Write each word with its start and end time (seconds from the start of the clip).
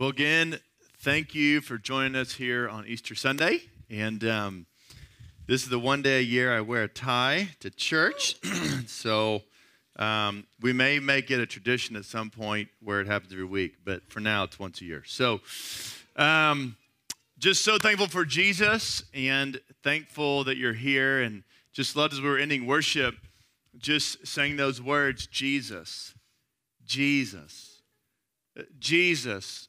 Well, 0.00 0.08
again, 0.08 0.58
thank 1.00 1.34
you 1.34 1.60
for 1.60 1.76
joining 1.76 2.16
us 2.16 2.32
here 2.32 2.66
on 2.70 2.86
Easter 2.86 3.14
Sunday. 3.14 3.60
And 3.90 4.24
um, 4.24 4.66
this 5.46 5.62
is 5.62 5.68
the 5.68 5.78
one 5.78 6.00
day 6.00 6.20
a 6.20 6.22
year 6.22 6.56
I 6.56 6.62
wear 6.62 6.84
a 6.84 6.88
tie 6.88 7.50
to 7.60 7.68
church. 7.68 8.36
so 8.86 9.42
um, 9.96 10.46
we 10.62 10.72
may 10.72 11.00
make 11.00 11.30
it 11.30 11.38
a 11.38 11.44
tradition 11.44 11.96
at 11.96 12.06
some 12.06 12.30
point 12.30 12.70
where 12.82 13.02
it 13.02 13.08
happens 13.08 13.30
every 13.30 13.44
week, 13.44 13.74
but 13.84 14.02
for 14.10 14.20
now 14.20 14.42
it's 14.44 14.58
once 14.58 14.80
a 14.80 14.86
year. 14.86 15.02
So 15.04 15.42
um, 16.16 16.78
just 17.38 17.62
so 17.62 17.76
thankful 17.76 18.08
for 18.08 18.24
Jesus 18.24 19.02
and 19.12 19.60
thankful 19.84 20.44
that 20.44 20.56
you're 20.56 20.72
here. 20.72 21.20
And 21.20 21.42
just 21.74 21.94
loved 21.94 22.14
as 22.14 22.22
we 22.22 22.28
were 22.30 22.38
ending 22.38 22.64
worship, 22.64 23.16
just 23.76 24.26
saying 24.26 24.56
those 24.56 24.80
words 24.80 25.26
Jesus, 25.26 26.14
Jesus, 26.86 27.82
Jesus 28.78 29.68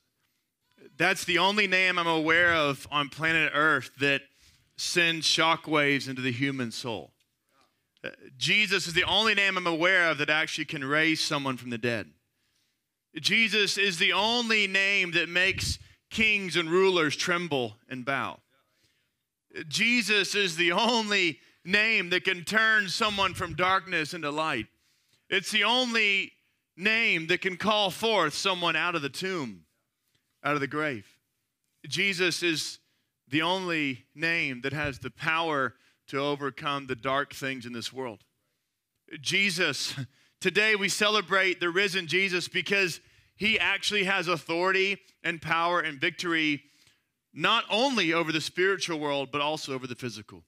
that's 1.02 1.26
the 1.26 1.40
only 1.40 1.66
name 1.66 1.98
I'm 1.98 2.06
aware 2.06 2.54
of 2.54 2.88
on 2.92 3.10
planet 3.10 3.54
Earth 3.56 3.90
that 4.00 4.22
sends 4.78 5.26
shockwaves 5.26 6.08
into 6.08 6.22
the 6.22 6.32
human 6.32 6.72
soul. 6.72 7.12
Uh, 8.04 8.10
Jesus 8.38 8.86
is 8.86 8.94
the 8.94 9.06
only 9.06 9.34
name 9.34 9.58
I'm 9.58 9.66
aware 9.66 10.12
of 10.12 10.20
that 10.20 10.30
actually 10.30 10.66
can 10.66 10.84
raise 10.84 11.20
someone 11.20 11.58
from 11.58 11.72
the 11.72 11.80
dead. 11.80 12.08
Jesus 13.20 13.80
is 13.80 13.98
the 13.98 14.14
only 14.14 14.68
name 14.68 15.12
that 15.14 15.28
makes 15.28 15.80
kings 16.12 16.56
and 16.56 16.70
rulers 16.70 17.16
tremble 17.16 17.78
and 17.90 18.06
bow. 18.06 18.38
Jesus 19.68 20.36
is 20.36 20.56
the 20.56 20.72
only 20.72 21.40
name 21.66 22.12
that 22.12 22.26
can 22.26 22.44
turn 22.44 22.90
someone 22.90 23.34
from 23.34 23.56
darkness 23.56 24.14
into 24.14 24.30
light. 24.30 24.68
It's 25.32 25.50
the 25.50 25.64
only 25.64 26.32
name 26.78 27.26
that 27.28 27.42
can 27.42 27.58
call 27.58 27.90
forth 27.90 28.36
someone 28.36 28.76
out 28.76 28.94
of 28.94 29.02
the 29.02 29.10
tomb 29.10 29.66
out 30.44 30.56
of 30.56 30.62
the 30.62 30.68
grave. 30.68 31.08
Jesus 31.88 32.44
is 32.44 32.80
the 33.28 33.42
only 33.42 34.06
name 34.14 34.62
that 34.62 34.74
has 34.74 35.00
the 35.00 35.12
power 35.12 35.74
to 36.08 36.20
overcome 36.20 36.88
the 36.88 36.96
dark 36.96 37.34
things 37.34 37.66
in 37.66 37.74
this 37.74 37.94
world. 37.94 38.24
Jesus, 39.22 39.96
today 40.40 40.76
we 40.76 40.90
celebrate 40.90 41.60
the 41.60 41.70
risen 41.70 42.08
Jesus 42.08 42.48
because 42.48 43.00
he 43.36 43.58
actually 43.58 44.04
has 44.04 44.28
authority 44.28 44.98
and 45.24 45.42
power 45.42 45.80
and 45.80 46.00
victory 46.00 46.62
not 47.34 47.64
only 47.70 48.14
over 48.14 48.32
the 48.32 48.42
spiritual 48.42 49.00
world, 49.00 49.30
but 49.32 49.42
also 49.42 49.74
over 49.74 49.88
the 49.88 49.96
physical. 49.96 50.44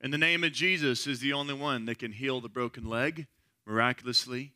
And 0.00 0.12
the 0.12 0.18
name 0.18 0.44
of 0.44 0.52
Jesus 0.52 1.06
is 1.06 1.20
the 1.20 1.32
only 1.32 1.54
one 1.54 1.86
that 1.86 1.98
can 1.98 2.12
heal 2.12 2.40
the 2.40 2.48
broken 2.48 2.84
leg 2.84 3.26
miraculously, 3.66 4.52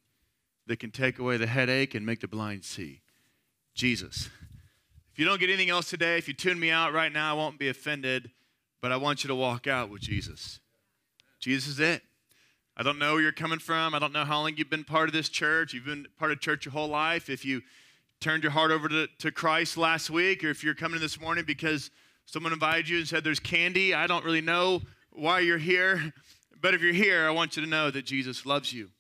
that 0.67 0.79
can 0.79 0.91
take 0.91 1.19
away 1.19 1.37
the 1.37 1.47
headache 1.47 1.95
and 1.95 2.07
make 2.07 2.21
the 2.21 2.29
blind 2.29 2.65
see. 2.65 3.01
Jesus. 3.75 4.29
If 5.13 5.19
you 5.19 5.25
don't 5.25 5.41
get 5.41 5.51
anything 5.51 5.71
else 5.71 5.91
today, 5.91 6.17
if 6.19 6.29
you 6.29 6.35
tune 6.35 6.59
me 6.59 6.71
out 6.71 6.93
right 6.93 7.13
now, 7.13 7.35
I 7.35 7.37
won't 7.37 7.59
be 7.59 7.69
offended, 7.69 8.31
but 8.81 8.93
I 8.93 8.97
want 8.97 9.25
you 9.25 9.29
to 9.29 9.35
walk 9.35 9.67
out 9.67 9.91
with 9.91 10.01
Jesus. 10.01 10.61
Jesus 11.39 11.73
is 11.73 11.81
it. 11.81 12.03
I 12.77 12.83
don't 12.83 12.99
know 12.99 13.15
where 13.15 13.23
you're 13.23 13.33
coming 13.33 13.59
from. 13.59 13.95
I 13.95 13.99
don't 13.99 14.13
know 14.13 14.25
how 14.25 14.41
long 14.41 14.55
you've 14.57 14.71
been 14.71 14.85
part 14.85 15.09
of 15.09 15.13
this 15.13 15.29
church. 15.29 15.75
You've 15.75 15.85
been 15.85 16.07
part 16.19 16.33
of 16.33 16.41
church 16.41 16.65
your 16.65 16.73
whole 16.73 16.89
life. 16.89 17.29
If 17.29 17.45
you 17.45 17.61
turned 18.21 18.43
your 18.43 18.53
heart 18.53 18.71
over 18.71 18.89
to, 18.89 19.09
to 19.19 19.31
Christ 19.31 19.77
last 19.77 20.09
week, 20.09 20.43
or 20.43 20.49
if 20.49 20.65
you're 20.65 20.75
coming 20.75 21.01
this 21.01 21.21
morning 21.21 21.45
because 21.45 21.91
someone 22.25 22.53
invited 22.53 22.89
you 22.89 22.99
and 22.99 23.07
said 23.07 23.25
there's 23.25 23.41
candy, 23.41 23.93
I 23.93 24.07
don't 24.07 24.25
really 24.25 24.41
know 24.41 24.81
why 25.11 25.41
you're 25.41 25.59
here. 25.59 26.15
But 26.61 26.75
if 26.75 26.81
you're 26.81 26.95
here, 26.95 27.27
I 27.27 27.31
want 27.31 27.57
you 27.57 27.65
to 27.65 27.69
know 27.69 27.91
that 27.91 28.07
Jesus 28.07 28.47
loves 28.47 28.73
you. 28.73 28.91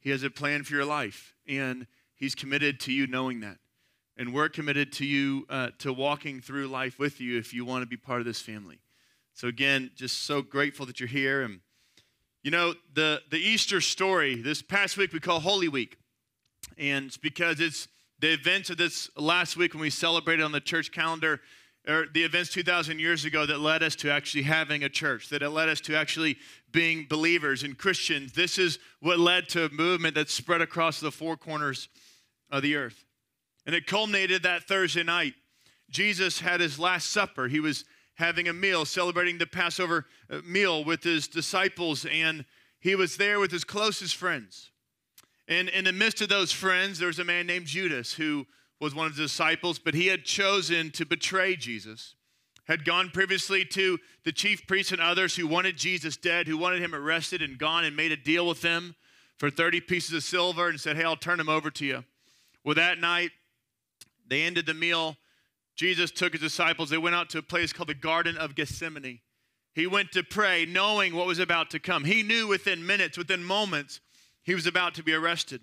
He 0.00 0.10
has 0.10 0.22
a 0.22 0.30
plan 0.30 0.62
for 0.62 0.74
your 0.74 0.84
life, 0.84 1.34
and 1.48 1.86
He's 2.14 2.34
committed 2.34 2.78
to 2.80 2.92
you 2.92 3.06
knowing 3.06 3.40
that. 3.40 3.56
And 4.18 4.34
we're 4.34 4.48
committed 4.48 4.92
to 4.94 5.06
you, 5.06 5.46
uh, 5.48 5.68
to 5.78 5.92
walking 5.92 6.40
through 6.40 6.66
life 6.66 6.98
with 6.98 7.20
you 7.20 7.38
if 7.38 7.54
you 7.54 7.64
want 7.64 7.82
to 7.82 7.86
be 7.86 7.96
part 7.96 8.18
of 8.18 8.26
this 8.26 8.40
family. 8.40 8.80
So, 9.32 9.46
again, 9.46 9.92
just 9.94 10.24
so 10.24 10.42
grateful 10.42 10.84
that 10.86 10.98
you're 10.98 11.08
here. 11.08 11.42
And, 11.42 11.60
you 12.42 12.50
know, 12.50 12.74
the, 12.92 13.22
the 13.30 13.38
Easter 13.38 13.80
story, 13.80 14.34
this 14.34 14.60
past 14.60 14.96
week 14.96 15.12
we 15.12 15.20
call 15.20 15.38
Holy 15.38 15.68
Week. 15.68 15.96
And 16.76 17.06
it's 17.06 17.16
because 17.16 17.60
it's 17.60 17.86
the 18.18 18.32
events 18.32 18.70
of 18.70 18.76
this 18.76 19.08
last 19.16 19.56
week 19.56 19.74
when 19.74 19.80
we 19.80 19.90
celebrated 19.90 20.42
on 20.42 20.50
the 20.50 20.60
church 20.60 20.90
calendar, 20.90 21.40
or 21.86 22.06
the 22.12 22.24
events 22.24 22.50
2,000 22.50 22.98
years 22.98 23.24
ago 23.24 23.46
that 23.46 23.60
led 23.60 23.82
us 23.82 23.94
to 23.96 24.10
actually 24.10 24.42
having 24.42 24.82
a 24.82 24.88
church, 24.88 25.28
that 25.28 25.42
it 25.42 25.50
led 25.50 25.68
us 25.68 25.80
to 25.82 25.96
actually 25.96 26.36
being 26.72 27.06
believers 27.08 27.62
and 27.62 27.78
Christians. 27.78 28.32
This 28.32 28.58
is 28.58 28.78
what 29.00 29.18
led 29.18 29.48
to 29.50 29.66
a 29.66 29.70
movement 29.70 30.16
that 30.16 30.28
spread 30.28 30.60
across 30.60 31.00
the 31.00 31.12
four 31.12 31.36
corners 31.36 31.88
of 32.50 32.62
the 32.62 32.74
earth. 32.74 33.04
And 33.68 33.76
it 33.76 33.86
culminated 33.86 34.44
that 34.44 34.64
Thursday 34.64 35.02
night. 35.02 35.34
Jesus 35.90 36.40
had 36.40 36.58
his 36.58 36.78
Last 36.78 37.10
Supper. 37.10 37.48
He 37.48 37.60
was 37.60 37.84
having 38.14 38.48
a 38.48 38.52
meal, 38.54 38.86
celebrating 38.86 39.36
the 39.36 39.46
Passover 39.46 40.06
uh, 40.30 40.38
meal 40.42 40.82
with 40.82 41.04
his 41.04 41.28
disciples, 41.28 42.06
and 42.10 42.46
he 42.80 42.94
was 42.94 43.18
there 43.18 43.38
with 43.38 43.50
his 43.50 43.64
closest 43.64 44.16
friends. 44.16 44.70
And 45.48 45.68
in 45.68 45.84
the 45.84 45.92
midst 45.92 46.22
of 46.22 46.30
those 46.30 46.50
friends, 46.50 46.98
there 46.98 47.08
was 47.08 47.18
a 47.18 47.24
man 47.24 47.46
named 47.46 47.66
Judas 47.66 48.14
who 48.14 48.46
was 48.80 48.94
one 48.94 49.06
of 49.06 49.16
the 49.16 49.24
disciples, 49.24 49.78
but 49.78 49.92
he 49.92 50.06
had 50.06 50.24
chosen 50.24 50.90
to 50.92 51.04
betray 51.04 51.54
Jesus. 51.54 52.14
Had 52.68 52.86
gone 52.86 53.10
previously 53.10 53.66
to 53.66 53.98
the 54.24 54.32
chief 54.32 54.66
priests 54.66 54.92
and 54.92 55.00
others 55.02 55.36
who 55.36 55.46
wanted 55.46 55.76
Jesus 55.76 56.16
dead, 56.16 56.46
who 56.46 56.56
wanted 56.56 56.80
him 56.80 56.94
arrested, 56.94 57.42
and 57.42 57.58
gone 57.58 57.84
and 57.84 57.94
made 57.94 58.12
a 58.12 58.16
deal 58.16 58.46
with 58.46 58.62
them 58.62 58.96
for 59.36 59.50
30 59.50 59.82
pieces 59.82 60.14
of 60.14 60.22
silver 60.22 60.70
and 60.70 60.80
said, 60.80 60.96
Hey, 60.96 61.04
I'll 61.04 61.16
turn 61.16 61.38
him 61.38 61.50
over 61.50 61.70
to 61.72 61.84
you. 61.84 62.04
Well, 62.64 62.74
that 62.74 62.98
night, 62.98 63.32
they 64.28 64.42
ended 64.42 64.66
the 64.66 64.74
meal. 64.74 65.16
Jesus 65.74 66.10
took 66.10 66.32
his 66.32 66.40
disciples. 66.40 66.90
They 66.90 66.98
went 66.98 67.14
out 67.14 67.30
to 67.30 67.38
a 67.38 67.42
place 67.42 67.72
called 67.72 67.88
the 67.88 67.94
Garden 67.94 68.36
of 68.36 68.54
Gethsemane. 68.54 69.20
He 69.74 69.86
went 69.86 70.12
to 70.12 70.24
pray, 70.24 70.66
knowing 70.66 71.14
what 71.14 71.26
was 71.26 71.38
about 71.38 71.70
to 71.70 71.78
come. 71.78 72.04
He 72.04 72.22
knew 72.22 72.48
within 72.48 72.84
minutes, 72.84 73.16
within 73.16 73.44
moments, 73.44 74.00
he 74.42 74.54
was 74.54 74.66
about 74.66 74.94
to 74.94 75.02
be 75.02 75.14
arrested. 75.14 75.60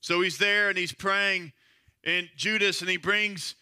So 0.00 0.20
he's 0.20 0.38
there 0.38 0.68
and 0.68 0.78
he's 0.78 0.92
praying, 0.92 1.52
and 2.04 2.28
Judas, 2.36 2.80
and 2.80 2.88
he 2.88 2.96
brings 2.96 3.54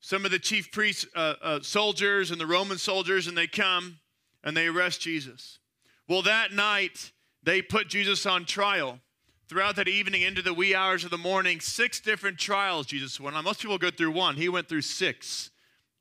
some 0.00 0.24
of 0.26 0.30
the 0.30 0.38
chief 0.38 0.70
priests, 0.72 1.06
uh, 1.16 1.34
uh, 1.40 1.60
soldiers, 1.62 2.30
and 2.30 2.40
the 2.40 2.46
Roman 2.46 2.76
soldiers, 2.76 3.26
and 3.26 3.38
they 3.38 3.46
come 3.46 4.00
and 4.42 4.56
they 4.56 4.66
arrest 4.66 5.00
Jesus. 5.00 5.58
Well, 6.06 6.22
that 6.22 6.52
night, 6.52 7.12
they 7.42 7.62
put 7.62 7.88
Jesus 7.88 8.26
on 8.26 8.44
trial 8.44 9.00
throughout 9.48 9.76
that 9.76 9.88
evening 9.88 10.22
into 10.22 10.42
the 10.42 10.54
wee 10.54 10.74
hours 10.74 11.04
of 11.04 11.10
the 11.10 11.18
morning, 11.18 11.60
six 11.60 12.00
different 12.00 12.38
trials 12.38 12.86
Jesus 12.86 13.20
went 13.20 13.36
on. 13.36 13.44
Most 13.44 13.60
people 13.60 13.78
go 13.78 13.90
through 13.90 14.12
one. 14.12 14.36
He 14.36 14.48
went 14.48 14.68
through 14.68 14.82
six 14.82 15.50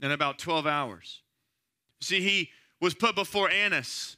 in 0.01 0.11
about 0.11 0.39
12 0.39 0.65
hours. 0.67 1.21
See, 2.01 2.21
he 2.21 2.49
was 2.81 2.93
put 2.93 3.15
before 3.15 3.49
Annas, 3.49 4.17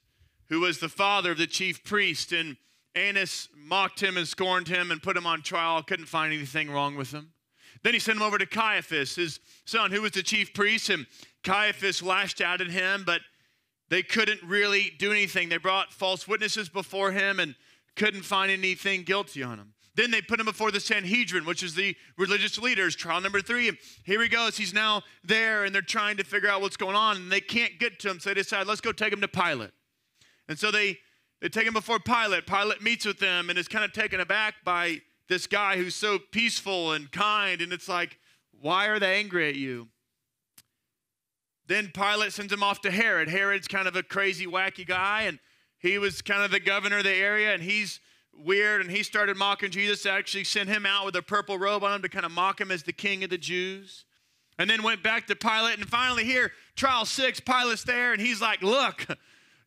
who 0.50 0.62
was 0.62 0.80
the 0.80 0.90
father 0.90 1.32
of 1.32 1.38
the 1.38 1.48
chief 1.48 1.84
priest, 1.84 2.32
and 2.32 2.58
Annas 2.96 3.50
mocked 3.56 4.02
him 4.02 4.18
and 4.18 4.28
scorned 4.28 4.68
him 4.68 4.92
and 4.92 5.02
put 5.02 5.18
him 5.18 5.28
on 5.28 5.42
trial, 5.42 5.84
couldn't 5.84 6.08
find 6.08 6.34
anything 6.34 6.72
wrong 6.72 6.96
with 6.96 7.12
him. 7.12 7.32
Then 7.84 7.94
he 7.94 8.00
sent 8.00 8.18
him 8.18 8.24
over 8.24 8.38
to 8.38 8.46
Caiaphas, 8.46 9.16
his 9.16 9.40
son, 9.66 9.92
who 9.92 10.02
was 10.02 10.12
the 10.12 10.24
chief 10.24 10.54
priest, 10.54 10.90
and 10.90 11.06
Caiaphas 11.44 12.02
lashed 12.02 12.42
out 12.42 12.62
at 12.62 12.70
him, 12.70 13.04
but 13.06 13.22
they 13.90 14.02
couldn't 14.02 14.42
really 14.42 14.92
do 14.98 15.12
anything. 15.12 15.50
They 15.50 15.58
brought 15.58 15.94
false 15.94 16.28
witnesses 16.28 16.70
before 16.70 17.12
him 17.12 17.40
and 17.40 17.54
couldn't 17.96 18.24
find 18.24 18.52
anything 18.52 19.04
guilty 19.04 19.44
on 19.44 19.58
him. 19.58 19.74
Then 19.96 20.12
they 20.12 20.22
put 20.22 20.40
him 20.40 20.46
before 20.46 20.72
the 20.72 20.80
Sanhedrin, 20.82 21.46
which 21.46 21.64
is 21.64 21.74
the 21.74 21.96
religious 22.18 22.58
leaders. 22.58 22.96
Trial 22.96 23.22
number 23.22 23.42
three. 23.42 23.72
Here 24.04 24.22
he 24.22 24.28
goes. 24.28 24.58
He's 24.58 24.74
now 24.74 25.04
there, 25.24 25.64
and 25.64 25.74
they're 25.74 25.82
trying 25.82 26.18
to 26.18 26.26
figure 26.26 26.50
out 26.50 26.62
what's 26.62 26.76
going 26.76 26.98
on, 26.98 27.16
and 27.16 27.32
they 27.32 27.40
can't 27.40 27.80
get 27.80 28.00
to 28.00 28.10
him. 28.10 28.20
So 28.20 28.30
they 28.30 28.34
decide, 28.34 28.68
let's 28.68 28.82
go 28.82 28.92
take 28.92 29.14
him 29.14 29.22
to 29.22 29.28
Pilate. 29.28 29.72
And 30.50 30.60
so 30.60 30.70
they, 30.70 30.98
they 31.42 31.48
take 31.48 31.66
him 31.66 31.74
before 31.74 32.00
Pilate. 32.00 32.46
Pilate 32.46 32.82
meets 32.82 33.06
with 33.06 33.20
them 33.20 33.50
and 33.50 33.58
is 33.58 33.70
kind 33.70 33.86
of 33.86 33.94
taken 33.94 34.20
aback 34.20 34.56
by 34.66 35.02
this 35.30 35.48
guy 35.48 35.78
who's 35.78 35.96
so 35.96 36.20
peaceful 36.32 36.92
and 36.92 37.10
kind. 37.12 37.62
And 37.62 37.72
it's 37.72 37.88
like, 37.88 38.18
why 38.60 38.88
are 38.88 39.00
they 39.00 39.16
angry 39.18 39.48
at 39.48 39.56
you? 39.56 39.88
Then 41.68 41.90
Pilate 41.94 42.34
sends 42.34 42.52
him 42.52 42.62
off 42.62 42.82
to 42.82 42.92
Herod. 42.92 43.30
Herod's 43.30 43.68
kind 43.68 43.88
of 43.88 43.96
a 43.96 44.04
crazy, 44.04 44.46
wacky 44.46 44.86
guy, 44.86 45.24
and 45.24 45.40
he 45.86 45.98
was 45.98 46.22
kind 46.22 46.44
of 46.44 46.52
the 46.52 46.60
governor 46.60 46.98
of 46.98 47.04
the 47.04 47.14
area, 47.14 47.54
and 47.54 47.62
he's 47.62 48.00
weird, 48.34 48.82
and 48.82 48.90
he 48.90 49.04
started 49.04 49.38
mocking 49.38 49.72
Jesus. 49.72 50.06
Actually, 50.06 50.44
sent 50.44 50.70
him 50.70 50.86
out 50.86 51.06
with 51.06 51.16
a 51.16 51.22
purple 51.22 51.58
robe 51.58 51.84
on 51.84 51.94
him 51.94 52.02
to 52.02 52.10
kind 52.10 52.26
of 52.26 52.32
mock 52.32 52.60
him 52.60 52.72
as 52.72 52.84
the 52.84 52.94
king 52.94 53.24
of 53.24 53.30
the 53.30 53.38
Jews. 53.38 54.06
And 54.58 54.70
then 54.70 54.84
went 54.84 55.04
back 55.04 55.28
to 55.28 55.36
Pilate, 55.36 55.78
and 55.80 55.88
finally, 55.88 56.24
here, 56.24 56.52
trial 56.76 57.06
six, 57.06 57.40
Pilate's 57.40 57.84
there, 57.84 58.14
and 58.14 58.22
he's 58.22 58.42
like, 58.42 58.62
Look, 58.62 59.06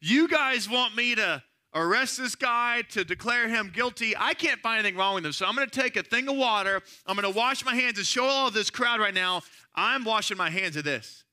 you 0.00 0.28
guys 0.28 0.68
want 0.68 0.96
me 0.96 1.14
to 1.14 1.42
arrest 1.74 2.18
this 2.18 2.34
guy 2.34 2.82
to 2.90 3.04
declare 3.04 3.48
him 3.48 3.70
guilty. 3.74 4.14
I 4.16 4.34
can't 4.34 4.60
find 4.60 4.80
anything 4.80 4.98
wrong 4.98 5.14
with 5.14 5.26
him. 5.26 5.32
So 5.32 5.46
I'm 5.46 5.54
going 5.54 5.68
to 5.68 5.80
take 5.80 5.96
a 5.96 6.02
thing 6.02 6.28
of 6.28 6.36
water. 6.36 6.82
I'm 7.06 7.16
going 7.16 7.30
to 7.30 7.38
wash 7.38 7.64
my 7.64 7.74
hands 7.74 7.98
and 7.98 8.06
show 8.06 8.24
all 8.24 8.50
this 8.50 8.70
crowd 8.70 9.00
right 9.00 9.14
now. 9.14 9.42
I'm 9.74 10.04
washing 10.04 10.38
my 10.38 10.50
hands 10.50 10.76
of 10.76 10.84
this 10.84 11.24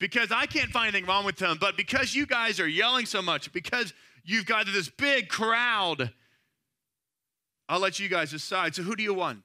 because 0.00 0.32
I 0.32 0.46
can't 0.46 0.70
find 0.70 0.88
anything 0.88 1.08
wrong 1.08 1.24
with 1.24 1.40
him. 1.40 1.58
But 1.60 1.76
because 1.76 2.14
you 2.14 2.26
guys 2.26 2.58
are 2.58 2.66
yelling 2.66 3.06
so 3.06 3.22
much, 3.22 3.52
because 3.52 3.92
you've 4.24 4.46
got 4.46 4.66
this 4.66 4.88
big 4.88 5.28
crowd, 5.28 6.12
I'll 7.68 7.80
let 7.80 7.98
you 7.98 8.08
guys 8.08 8.30
decide. 8.30 8.74
So, 8.74 8.82
who 8.82 8.96
do 8.96 9.02
you 9.02 9.14
want? 9.14 9.44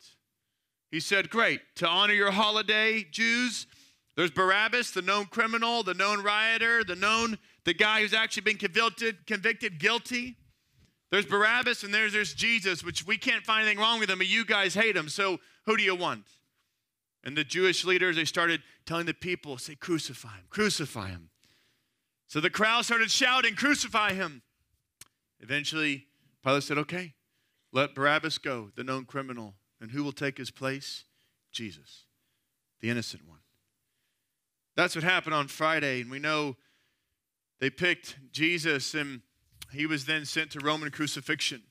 He 0.92 1.00
said, 1.00 1.30
Great, 1.30 1.62
to 1.76 1.88
honor 1.88 2.14
your 2.14 2.32
holiday, 2.32 3.06
Jews, 3.10 3.68
there's 4.16 4.32
Barabbas, 4.32 4.92
the 4.92 5.02
known 5.02 5.26
criminal, 5.26 5.84
the 5.84 5.94
known 5.94 6.24
rioter, 6.24 6.84
the 6.84 6.96
known, 6.96 7.38
the 7.66 7.74
guy 7.74 8.02
who's 8.02 8.14
actually 8.14 8.44
been 8.44 8.58
convicted, 8.58 9.28
convicted 9.28 9.78
guilty. 9.78 10.38
There's 11.12 11.26
Barabbas 11.26 11.84
and 11.84 11.94
there's, 11.94 12.14
there's 12.14 12.34
Jesus, 12.34 12.84
which 12.84 13.06
we 13.06 13.18
can't 13.18 13.46
find 13.46 13.64
anything 13.66 13.80
wrong 13.80 14.00
with 14.00 14.10
him, 14.10 14.18
but 14.18 14.28
you 14.28 14.46
guys 14.46 14.74
hate 14.74 14.96
him. 14.96 15.10
So 15.10 15.40
who 15.66 15.78
do 15.78 15.84
you 15.84 15.96
want? 15.96 16.26
And 17.24 17.36
the 17.36 17.44
Jewish 17.44 17.84
leaders, 17.84 18.16
they 18.16 18.26
started 18.26 18.62
telling 18.86 19.06
the 19.06 19.14
people, 19.14 19.58
say, 19.58 19.76
crucify 19.76 20.36
him, 20.36 20.46
crucify 20.50 21.10
him. 21.10 21.30
So 22.28 22.40
the 22.40 22.50
crowd 22.50 22.86
started 22.86 23.12
shouting, 23.12 23.56
crucify 23.56 24.14
him. 24.14 24.42
Eventually, 25.46 26.08
Pilate 26.44 26.64
said, 26.64 26.80
okay, 26.80 27.14
let 27.72 27.94
Barabbas 27.94 28.40
go, 28.40 28.72
the 28.76 28.84
known 28.84 29.06
criminal. 29.06 29.54
And 29.80 29.92
who 29.92 30.04
will 30.04 30.12
take 30.12 30.40
his 30.40 30.50
place? 30.50 31.04
Jesus, 31.52 32.06
the 32.82 32.90
innocent 32.90 33.28
one. 33.28 33.38
That's 34.76 34.96
what 34.96 35.04
happened 35.04 35.36
on 35.36 35.48
Friday. 35.48 36.02
And 36.02 36.10
we 36.10 36.18
know 36.18 36.56
they 37.60 37.70
picked 37.70 38.18
Jesus, 38.32 38.96
and 38.96 39.22
he 39.72 39.86
was 39.86 40.06
then 40.06 40.26
sent 40.26 40.50
to 40.52 40.60
Roman 40.60 40.90
crucifixion. 40.90 41.62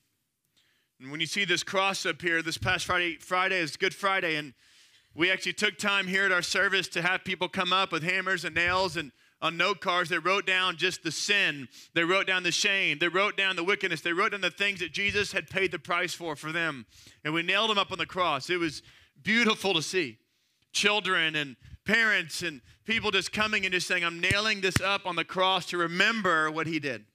And 1.01 1.11
when 1.11 1.19
you 1.19 1.27
see 1.27 1.43
this 1.43 1.61
cross 1.61 2.05
up 2.05 2.21
here, 2.21 2.41
this 2.41 2.57
past 2.57 2.85
Friday, 2.85 3.17
Friday 3.17 3.59
is 3.59 3.75
Good 3.75 3.93
Friday, 3.93 4.37
and 4.37 4.53
we 5.13 5.29
actually 5.29 5.53
took 5.53 5.77
time 5.77 6.07
here 6.07 6.23
at 6.23 6.31
our 6.31 6.41
service 6.41 6.87
to 6.89 7.01
have 7.01 7.25
people 7.25 7.49
come 7.49 7.73
up 7.73 7.91
with 7.91 8.03
hammers 8.03 8.45
and 8.45 8.55
nails 8.55 8.95
and 8.95 9.11
on 9.45 9.57
note 9.57 9.79
cards, 9.79 10.09
they 10.09 10.17
wrote 10.17 10.47
down 10.47 10.75
just 10.75 11.03
the 11.03 11.11
sin. 11.11 11.67
They 11.93 12.03
wrote 12.03 12.25
down 12.25 12.41
the 12.41 12.51
shame. 12.51 12.97
They 12.97 13.07
wrote 13.07 13.37
down 13.37 13.55
the 13.55 13.63
wickedness. 13.63 14.01
They 14.01 14.11
wrote 14.11 14.31
down 14.31 14.41
the 14.41 14.49
things 14.49 14.79
that 14.79 14.91
Jesus 14.91 15.33
had 15.33 15.51
paid 15.51 15.71
the 15.71 15.77
price 15.77 16.15
for 16.15 16.35
for 16.35 16.51
them. 16.51 16.87
And 17.23 17.31
we 17.31 17.43
nailed 17.43 17.69
them 17.69 17.77
up 17.77 17.91
on 17.91 17.99
the 17.99 18.07
cross. 18.07 18.49
It 18.49 18.57
was 18.57 18.81
beautiful 19.21 19.75
to 19.75 19.83
see. 19.83 20.17
Children 20.73 21.35
and 21.35 21.57
parents 21.85 22.41
and 22.41 22.59
people 22.85 23.11
just 23.11 23.31
coming 23.31 23.65
and 23.65 23.73
just 23.73 23.87
saying, 23.87 24.03
I'm 24.03 24.19
nailing 24.19 24.61
this 24.61 24.81
up 24.81 25.05
on 25.05 25.15
the 25.15 25.23
cross 25.23 25.67
to 25.67 25.77
remember 25.77 26.49
what 26.49 26.65
he 26.65 26.79
did. 26.79 27.05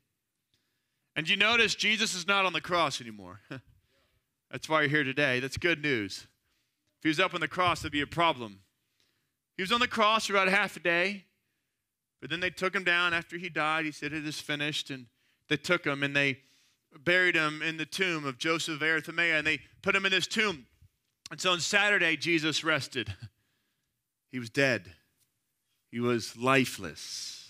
And 1.17 1.29
you 1.29 1.37
notice 1.37 1.75
Jesus 1.75 2.15
is 2.15 2.29
not 2.29 2.47
on 2.47 2.53
the 2.53 2.61
cross 2.61 3.01
anymore. 3.01 3.41
That's 4.53 4.69
why 4.69 4.83
you're 4.83 4.91
here 4.91 5.05
today. 5.05 5.41
That's 5.41 5.57
good 5.57 5.83
news. 5.83 6.29
If 6.99 7.03
he 7.03 7.09
was 7.09 7.19
up 7.19 7.35
on 7.35 7.41
the 7.41 7.49
cross, 7.49 7.81
that'd 7.81 7.91
be 7.91 8.01
a 8.01 8.07
problem. 8.07 8.61
He 9.57 9.65
was 9.65 9.73
on 9.73 9.81
the 9.81 9.89
cross 9.89 10.27
for 10.27 10.35
about 10.35 10.47
half 10.47 10.77
a 10.77 10.81
day. 10.81 11.25
But 12.21 12.31
then 12.31 12.41
they 12.41 12.51
took 12.51 12.75
him 12.75 12.85
down 12.85 13.15
after 13.15 13.39
he 13.39 13.49
died. 13.49 13.87
He 13.87 13.93
said, 13.93 14.13
It 14.13 14.27
is 14.27 14.41
finished. 14.41 14.91
And 14.91 15.07
they 15.49 15.57
took 15.57 15.85
him 15.85 16.03
and 16.03 16.15
they 16.15 16.39
buried 17.05 17.35
him 17.35 17.63
in 17.63 17.77
the 17.77 17.87
tomb 17.87 18.27
of 18.27 18.39
Joseph 18.39 18.77
of 18.77 18.83
Arimathea. 18.83 19.39
And 19.39 19.47
they 19.47 19.61
put 19.83 19.97
him 19.97 20.05
in 20.05 20.13
this 20.13 20.27
tomb. 20.27 20.67
And 21.31 21.41
so 21.41 21.53
on 21.53 21.61
Saturday, 21.61 22.17
Jesus 22.17 22.63
rested. 22.63 23.15
He 24.31 24.39
was 24.39 24.49
dead, 24.49 24.93
he 25.91 25.99
was 25.99 26.37
lifeless. 26.37 27.49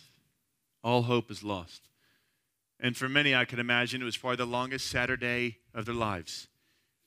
All 0.82 1.02
hope 1.02 1.30
is 1.30 1.44
lost. 1.44 1.82
And 2.82 2.96
for 2.96 3.06
many, 3.06 3.34
I 3.34 3.44
can 3.44 3.58
imagine 3.58 4.00
it 4.00 4.06
was 4.06 4.16
probably 4.16 4.38
the 4.38 4.46
longest 4.46 4.86
Saturday 4.86 5.58
of 5.74 5.84
their 5.84 5.94
lives. 5.94 6.48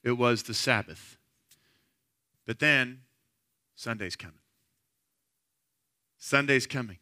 It 0.03 0.11
was 0.11 0.43
the 0.43 0.53
Sabbath. 0.53 1.17
But 2.45 2.59
then, 2.59 2.99
Sunday's 3.75 4.15
coming. 4.15 4.37
Sunday's 6.19 6.67
coming 6.67 6.99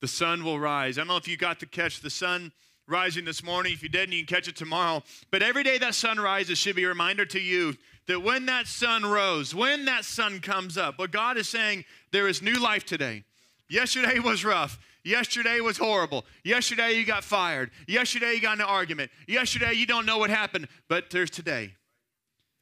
the 0.00 0.08
sun 0.08 0.44
will 0.44 0.58
rise. 0.58 0.98
I 0.98 1.00
don't 1.00 1.08
know 1.08 1.16
if 1.16 1.28
you 1.28 1.36
got 1.36 1.60
to 1.60 1.66
catch 1.66 2.00
the 2.00 2.10
sun 2.10 2.52
rising 2.88 3.24
this 3.24 3.42
morning. 3.42 3.72
If 3.72 3.82
you 3.82 3.88
didn't, 3.88 4.12
you 4.12 4.24
can 4.24 4.36
catch 4.36 4.48
it 4.48 4.56
tomorrow. 4.56 5.02
But 5.30 5.42
every 5.42 5.62
day 5.62 5.78
that 5.78 5.94
sun 5.94 6.18
rises 6.18 6.58
should 6.58 6.76
be 6.76 6.84
a 6.84 6.88
reminder 6.88 7.24
to 7.26 7.40
you 7.40 7.74
that 8.06 8.22
when 8.22 8.46
that 8.46 8.66
sun 8.66 9.04
rose, 9.04 9.54
when 9.54 9.84
that 9.86 10.04
sun 10.04 10.40
comes 10.40 10.78
up, 10.78 10.98
what 10.98 11.10
God 11.10 11.36
is 11.36 11.48
saying, 11.48 11.84
there 12.12 12.28
is 12.28 12.42
new 12.42 12.60
life 12.60 12.84
today. 12.84 13.24
Yesterday 13.68 14.18
was 14.20 14.44
rough. 14.44 14.78
Yesterday 15.02 15.60
was 15.60 15.78
horrible. 15.78 16.24
Yesterday 16.44 16.92
you 16.92 17.04
got 17.04 17.24
fired. 17.24 17.70
Yesterday 17.86 18.34
you 18.34 18.40
got 18.40 18.54
in 18.54 18.60
an 18.60 18.66
argument. 18.66 19.10
Yesterday 19.26 19.72
you 19.72 19.86
don't 19.86 20.06
know 20.06 20.18
what 20.18 20.30
happened, 20.30 20.68
but 20.88 21.10
there's 21.10 21.30
today. 21.30 21.74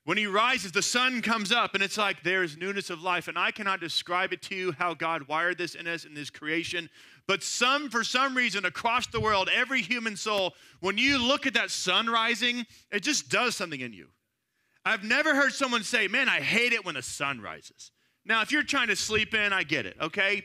When 0.04 0.18
he 0.18 0.26
rises, 0.26 0.70
the 0.70 0.82
sun 0.82 1.22
comes 1.22 1.50
up, 1.50 1.74
and 1.74 1.82
it's 1.82 1.96
like 1.96 2.22
there's 2.22 2.58
newness 2.58 2.90
of 2.90 3.02
life. 3.02 3.26
And 3.26 3.38
I 3.38 3.50
cannot 3.50 3.80
describe 3.80 4.34
it 4.34 4.42
to 4.42 4.54
you 4.54 4.72
how 4.72 4.92
God 4.92 5.26
wired 5.28 5.56
this 5.56 5.74
in 5.74 5.86
us 5.86 6.04
in 6.04 6.12
this 6.12 6.28
creation. 6.28 6.90
But 7.26 7.42
some, 7.42 7.88
for 7.88 8.04
some 8.04 8.36
reason, 8.36 8.64
across 8.64 9.06
the 9.06 9.20
world, 9.20 9.48
every 9.52 9.80
human 9.80 10.16
soul, 10.16 10.54
when 10.80 10.98
you 10.98 11.18
look 11.18 11.46
at 11.46 11.54
that 11.54 11.70
sun 11.70 12.06
rising, 12.06 12.66
it 12.92 13.02
just 13.02 13.30
does 13.30 13.56
something 13.56 13.80
in 13.80 13.92
you. 13.92 14.08
I've 14.84 15.02
never 15.02 15.34
heard 15.34 15.52
someone 15.52 15.82
say, 15.82 16.08
Man, 16.08 16.28
I 16.28 16.40
hate 16.40 16.72
it 16.72 16.84
when 16.84 16.96
the 16.96 17.02
sun 17.02 17.40
rises. 17.40 17.90
Now, 18.26 18.42
if 18.42 18.52
you're 18.52 18.62
trying 18.62 18.88
to 18.88 18.96
sleep 18.96 19.34
in, 19.34 19.52
I 19.52 19.62
get 19.62 19.86
it, 19.86 19.96
okay? 20.00 20.44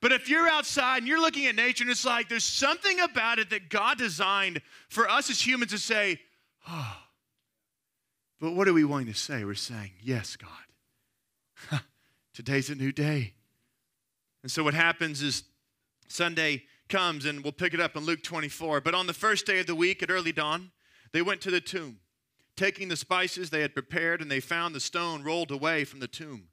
But 0.00 0.12
if 0.12 0.28
you're 0.28 0.48
outside 0.48 0.98
and 0.98 1.06
you're 1.06 1.20
looking 1.20 1.46
at 1.46 1.54
nature 1.54 1.84
and 1.84 1.90
it's 1.90 2.04
like 2.04 2.28
there's 2.28 2.44
something 2.44 3.00
about 3.00 3.38
it 3.38 3.50
that 3.50 3.68
God 3.68 3.98
designed 3.98 4.62
for 4.88 5.08
us 5.08 5.30
as 5.30 5.46
humans 5.46 5.72
to 5.72 5.78
say, 5.78 6.20
Oh, 6.68 6.96
but 8.38 8.52
what 8.52 8.68
are 8.68 8.72
we 8.72 8.84
wanting 8.84 9.12
to 9.12 9.18
say? 9.18 9.44
We're 9.44 9.54
saying, 9.54 9.92
Yes, 10.02 10.36
God. 10.36 11.80
Today's 12.34 12.70
a 12.70 12.74
new 12.74 12.92
day. 12.92 13.34
And 14.42 14.50
so 14.50 14.64
what 14.64 14.74
happens 14.74 15.20
is 15.20 15.44
Sunday 16.10 16.64
comes, 16.88 17.24
and 17.24 17.42
we'll 17.42 17.52
pick 17.52 17.72
it 17.74 17.80
up 17.80 17.96
in 17.96 18.04
Luke 18.04 18.22
24. 18.22 18.80
But 18.80 18.94
on 18.94 19.06
the 19.06 19.12
first 19.12 19.46
day 19.46 19.60
of 19.60 19.66
the 19.66 19.74
week 19.74 20.02
at 20.02 20.10
early 20.10 20.32
dawn, 20.32 20.72
they 21.12 21.22
went 21.22 21.40
to 21.42 21.50
the 21.50 21.60
tomb, 21.60 22.00
taking 22.56 22.88
the 22.88 22.96
spices 22.96 23.50
they 23.50 23.62
had 23.62 23.74
prepared, 23.74 24.20
and 24.20 24.30
they 24.30 24.40
found 24.40 24.74
the 24.74 24.80
stone 24.80 25.22
rolled 25.22 25.50
away 25.50 25.84
from 25.84 26.00
the 26.00 26.08
tomb. 26.08 26.48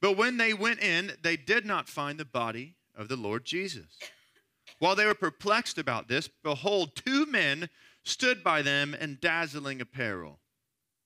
But 0.00 0.16
when 0.16 0.36
they 0.36 0.54
went 0.54 0.80
in, 0.80 1.12
they 1.22 1.36
did 1.36 1.64
not 1.64 1.88
find 1.88 2.18
the 2.18 2.24
body 2.24 2.76
of 2.96 3.08
the 3.08 3.16
Lord 3.16 3.44
Jesus. 3.44 3.98
While 4.78 4.96
they 4.96 5.06
were 5.06 5.14
perplexed 5.14 5.78
about 5.78 6.08
this, 6.08 6.28
behold, 6.42 6.96
two 6.96 7.26
men 7.26 7.68
stood 8.04 8.42
by 8.42 8.62
them 8.62 8.94
in 8.94 9.18
dazzling 9.20 9.80
apparel. 9.80 10.40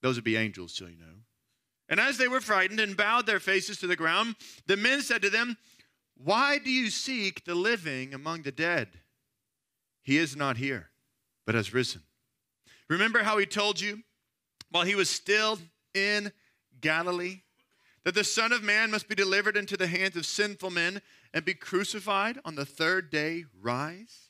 Those 0.01 0.15
would 0.15 0.23
be 0.23 0.35
angels, 0.35 0.73
so 0.73 0.85
you 0.85 0.97
know. 0.97 1.05
And 1.89 1.99
as 1.99 2.17
they 2.17 2.27
were 2.27 2.41
frightened 2.41 2.79
and 2.79 2.97
bowed 2.97 3.25
their 3.25 3.39
faces 3.39 3.77
to 3.79 3.87
the 3.87 3.95
ground, 3.95 4.35
the 4.65 4.77
men 4.77 5.01
said 5.01 5.21
to 5.21 5.29
them, 5.29 5.57
Why 6.23 6.57
do 6.57 6.71
you 6.71 6.89
seek 6.89 7.45
the 7.45 7.55
living 7.55 8.13
among 8.13 8.41
the 8.41 8.51
dead? 8.51 8.87
He 10.01 10.17
is 10.17 10.35
not 10.35 10.57
here, 10.57 10.89
but 11.45 11.55
has 11.55 11.73
risen. 11.73 12.01
Remember 12.89 13.23
how 13.23 13.37
he 13.37 13.45
told 13.45 13.79
you 13.79 14.03
while 14.71 14.83
he 14.83 14.95
was 14.95 15.09
still 15.09 15.59
in 15.93 16.31
Galilee 16.81 17.41
that 18.03 18.15
the 18.15 18.23
Son 18.23 18.51
of 18.51 18.63
Man 18.63 18.89
must 18.89 19.09
be 19.09 19.15
delivered 19.15 19.57
into 19.57 19.75
the 19.75 19.87
hands 19.87 20.15
of 20.15 20.25
sinful 20.25 20.69
men 20.69 21.01
and 21.33 21.43
be 21.43 21.53
crucified 21.53 22.39
on 22.45 22.55
the 22.55 22.65
third 22.65 23.09
day, 23.09 23.45
rise? 23.61 24.29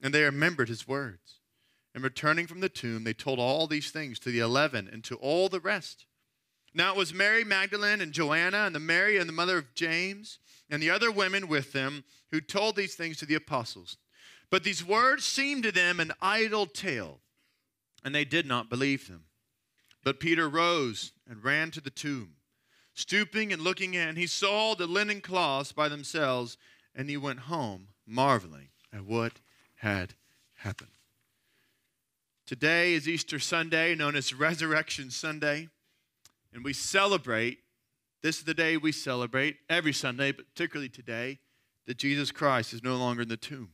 And 0.00 0.14
they 0.14 0.22
remembered 0.22 0.68
his 0.68 0.88
words. 0.88 1.40
And 1.94 2.02
returning 2.02 2.46
from 2.46 2.60
the 2.60 2.68
tomb, 2.68 3.04
they 3.04 3.12
told 3.12 3.38
all 3.38 3.66
these 3.66 3.90
things 3.90 4.18
to 4.20 4.30
the 4.30 4.40
eleven 4.40 4.88
and 4.90 5.04
to 5.04 5.16
all 5.16 5.48
the 5.48 5.60
rest. 5.60 6.06
Now 6.76 6.92
it 6.92 6.98
was 6.98 7.14
Mary 7.14 7.42
Magdalene 7.42 8.02
and 8.02 8.12
Joanna 8.12 8.58
and 8.58 8.74
the 8.74 8.80
Mary 8.80 9.16
and 9.16 9.26
the 9.26 9.32
mother 9.32 9.56
of 9.56 9.74
James 9.74 10.38
and 10.68 10.82
the 10.82 10.90
other 10.90 11.10
women 11.10 11.48
with 11.48 11.72
them 11.72 12.04
who 12.30 12.42
told 12.42 12.76
these 12.76 12.94
things 12.94 13.16
to 13.16 13.26
the 13.26 13.34
apostles. 13.34 13.96
But 14.50 14.62
these 14.62 14.84
words 14.84 15.24
seemed 15.24 15.62
to 15.62 15.72
them 15.72 16.00
an 16.00 16.12
idle 16.20 16.66
tale, 16.66 17.20
and 18.04 18.14
they 18.14 18.26
did 18.26 18.44
not 18.44 18.68
believe 18.68 19.08
them. 19.08 19.24
But 20.04 20.20
Peter 20.20 20.50
rose 20.50 21.12
and 21.26 21.42
ran 21.42 21.70
to 21.70 21.80
the 21.80 21.88
tomb. 21.88 22.34
Stooping 22.92 23.54
and 23.54 23.62
looking 23.62 23.94
in, 23.94 24.16
he 24.16 24.26
saw 24.26 24.74
the 24.74 24.86
linen 24.86 25.22
cloths 25.22 25.72
by 25.72 25.88
themselves, 25.88 26.58
and 26.94 27.08
he 27.08 27.16
went 27.16 27.40
home, 27.40 27.88
marveling 28.06 28.68
at 28.92 29.06
what 29.06 29.40
had 29.76 30.12
happened. 30.56 30.90
Today 32.44 32.92
is 32.92 33.08
Easter 33.08 33.38
Sunday, 33.38 33.94
known 33.94 34.14
as 34.14 34.34
Resurrection 34.34 35.10
Sunday, 35.10 35.70
and 36.56 36.64
we 36.64 36.72
celebrate. 36.72 37.58
This 38.22 38.38
is 38.38 38.44
the 38.44 38.54
day 38.54 38.78
we 38.78 38.90
celebrate 38.90 39.58
every 39.68 39.92
Sunday, 39.92 40.32
but 40.32 40.48
particularly 40.48 40.88
today, 40.88 41.38
that 41.86 41.98
Jesus 41.98 42.32
Christ 42.32 42.72
is 42.72 42.82
no 42.82 42.96
longer 42.96 43.22
in 43.22 43.28
the 43.28 43.36
tomb. 43.36 43.68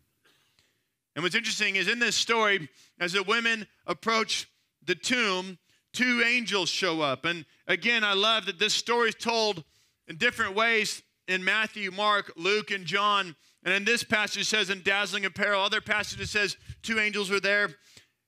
And 1.15 1.23
what's 1.23 1.37
interesting 1.37 1.77
is 1.77 1.89
in 1.89 2.01
this 2.01 2.17
story, 2.17 2.69
as 2.99 3.13
the 3.13 3.23
women 3.23 3.69
approach 3.87 4.49
the 4.85 4.97
tomb, 4.97 5.59
two 5.93 6.23
angels 6.27 6.69
show 6.69 7.01
up. 7.01 7.25
And 7.25 7.47
again, 7.69 8.03
I 8.03 8.15
love 8.15 8.47
that 8.47 8.59
this 8.59 8.75
story 8.75 9.11
is 9.11 9.15
told 9.15 9.63
in 10.09 10.17
different 10.17 10.57
ways 10.57 11.03
in 11.29 11.45
Matthew, 11.45 11.93
Mark, 11.93 12.33
Luke, 12.37 12.73
and 12.73 12.85
John. 12.85 13.37
And 13.65 13.73
in 13.73 13.85
this 13.85 14.03
passage, 14.03 14.47
says 14.47 14.71
in 14.71 14.83
dazzling 14.83 15.25
apparel. 15.25 15.63
Other 15.63 15.81
passages 15.81 16.31
says 16.31 16.57
two 16.83 16.99
angels 16.99 17.31
were 17.31 17.41
there. 17.41 17.69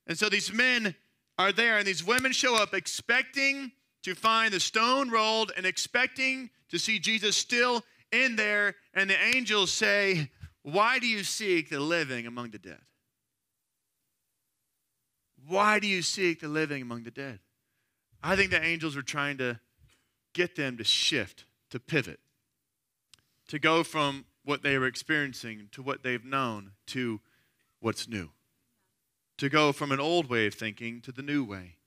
And 0.07 0.17
so 0.17 0.29
these 0.29 0.53
men 0.53 0.95
are 1.37 1.51
there, 1.51 1.77
and 1.77 1.85
these 1.85 2.05
women 2.05 2.31
show 2.31 2.55
up 2.55 2.73
expecting 2.73 3.73
to 4.05 4.13
find 4.13 4.53
the 4.53 4.59
stone 4.59 5.09
rolled 5.09 5.51
and 5.57 5.65
expecting 5.65 6.51
to 6.69 6.77
see 6.77 6.99
Jesus 6.99 7.35
still 7.35 7.83
in 8.11 8.35
there. 8.35 8.75
And 8.93 9.09
the 9.09 9.19
angels 9.19 9.71
say, 9.71 10.29
Why 10.61 10.99
do 10.99 11.07
you 11.07 11.23
seek 11.23 11.71
the 11.71 11.79
living 11.79 12.27
among 12.27 12.51
the 12.51 12.59
dead? 12.59 12.81
Why 15.47 15.79
do 15.79 15.87
you 15.87 16.03
seek 16.03 16.39
the 16.39 16.47
living 16.47 16.83
among 16.83 17.01
the 17.01 17.09
dead? 17.09 17.39
I 18.21 18.35
think 18.35 18.51
the 18.51 18.63
angels 18.63 18.95
were 18.95 19.01
trying 19.01 19.39
to 19.39 19.59
get 20.33 20.55
them 20.55 20.77
to 20.77 20.83
shift, 20.83 21.45
to 21.71 21.79
pivot, 21.79 22.19
to 23.47 23.57
go 23.57 23.83
from 23.83 24.25
what 24.43 24.61
they 24.61 24.77
were 24.77 24.85
experiencing 24.85 25.67
to 25.71 25.81
what 25.81 26.03
they've 26.03 26.23
known 26.23 26.73
to 26.87 27.21
what's 27.79 28.07
new, 28.07 28.29
to 29.39 29.49
go 29.49 29.71
from 29.71 29.91
an 29.91 29.99
old 29.99 30.29
way 30.29 30.45
of 30.45 30.53
thinking 30.53 31.01
to 31.01 31.11
the 31.11 31.23
new 31.23 31.43
way, 31.43 31.77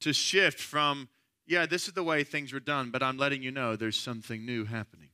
to 0.00 0.12
shift 0.12 0.60
from, 0.60 1.08
yeah, 1.52 1.66
this 1.66 1.86
is 1.86 1.92
the 1.92 2.02
way 2.02 2.24
things 2.24 2.50
were 2.50 2.60
done, 2.60 2.90
but 2.90 3.02
I'm 3.02 3.18
letting 3.18 3.42
you 3.42 3.50
know 3.50 3.76
there's 3.76 3.96
something 3.96 4.46
new 4.46 4.64
happening. 4.64 5.10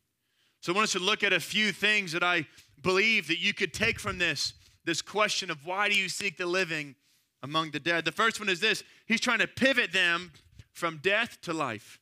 So 0.60 0.72
I 0.72 0.76
want 0.76 0.84
us 0.84 0.92
to 0.92 1.00
look 1.00 1.24
at 1.24 1.32
a 1.32 1.40
few 1.40 1.72
things 1.72 2.12
that 2.12 2.22
I 2.22 2.46
believe 2.80 3.26
that 3.26 3.40
you 3.40 3.52
could 3.52 3.74
take 3.74 3.98
from 3.98 4.18
this, 4.18 4.52
this 4.84 5.02
question 5.02 5.50
of 5.50 5.66
why 5.66 5.88
do 5.88 5.96
you 5.96 6.08
seek 6.08 6.36
the 6.38 6.46
living 6.46 6.94
among 7.42 7.72
the 7.72 7.80
dead? 7.80 8.04
The 8.04 8.12
first 8.12 8.38
one 8.38 8.48
is 8.48 8.60
this 8.60 8.84
He's 9.06 9.20
trying 9.20 9.40
to 9.40 9.48
pivot 9.48 9.92
them 9.92 10.30
from 10.72 11.00
death 11.02 11.38
to 11.42 11.52
life. 11.52 11.98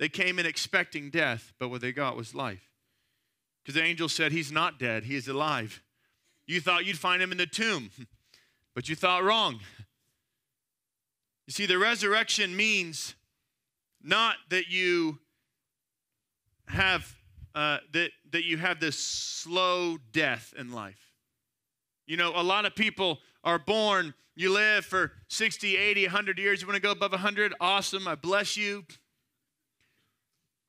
They 0.00 0.08
came 0.08 0.40
in 0.40 0.46
expecting 0.46 1.08
death, 1.10 1.52
but 1.60 1.68
what 1.68 1.80
they 1.80 1.92
got 1.92 2.16
was 2.16 2.34
life. 2.34 2.72
Because 3.62 3.76
the 3.76 3.86
angel 3.86 4.08
said, 4.08 4.32
He's 4.32 4.50
not 4.50 4.80
dead, 4.80 5.04
He 5.04 5.14
is 5.14 5.28
alive. 5.28 5.80
You 6.44 6.60
thought 6.60 6.84
you'd 6.86 6.98
find 6.98 7.22
him 7.22 7.30
in 7.30 7.38
the 7.38 7.46
tomb, 7.46 7.90
but 8.74 8.88
you 8.88 8.96
thought 8.96 9.22
wrong. 9.22 9.60
You 11.46 11.52
see, 11.52 11.66
the 11.66 11.78
resurrection 11.78 12.56
means 12.56 13.14
not 14.02 14.36
that 14.50 14.68
you 14.68 15.18
have 16.68 17.14
uh, 17.54 17.78
that 17.92 18.10
that 18.30 18.44
you 18.44 18.56
have 18.56 18.80
this 18.80 18.98
slow 18.98 19.98
death 20.12 20.54
in 20.56 20.72
life. 20.72 21.12
You 22.06 22.16
know, 22.16 22.32
a 22.34 22.42
lot 22.42 22.64
of 22.64 22.74
people 22.74 23.18
are 23.44 23.58
born, 23.58 24.14
you 24.34 24.52
live 24.52 24.84
for 24.84 25.12
60, 25.28 25.76
80, 25.76 26.04
100 26.04 26.38
years. 26.38 26.60
You 26.60 26.66
want 26.66 26.76
to 26.76 26.82
go 26.82 26.90
above 26.90 27.12
100? 27.12 27.54
Awesome. 27.60 28.08
I 28.08 28.14
bless 28.14 28.56
you. 28.56 28.84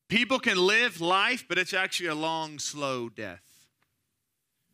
People 0.09 0.39
can 0.39 0.57
live 0.57 1.01
life, 1.01 1.45
but 1.47 1.57
it's 1.57 1.73
actually 1.73 2.09
a 2.09 2.15
long, 2.15 2.59
slow 2.59 3.09
death 3.09 3.41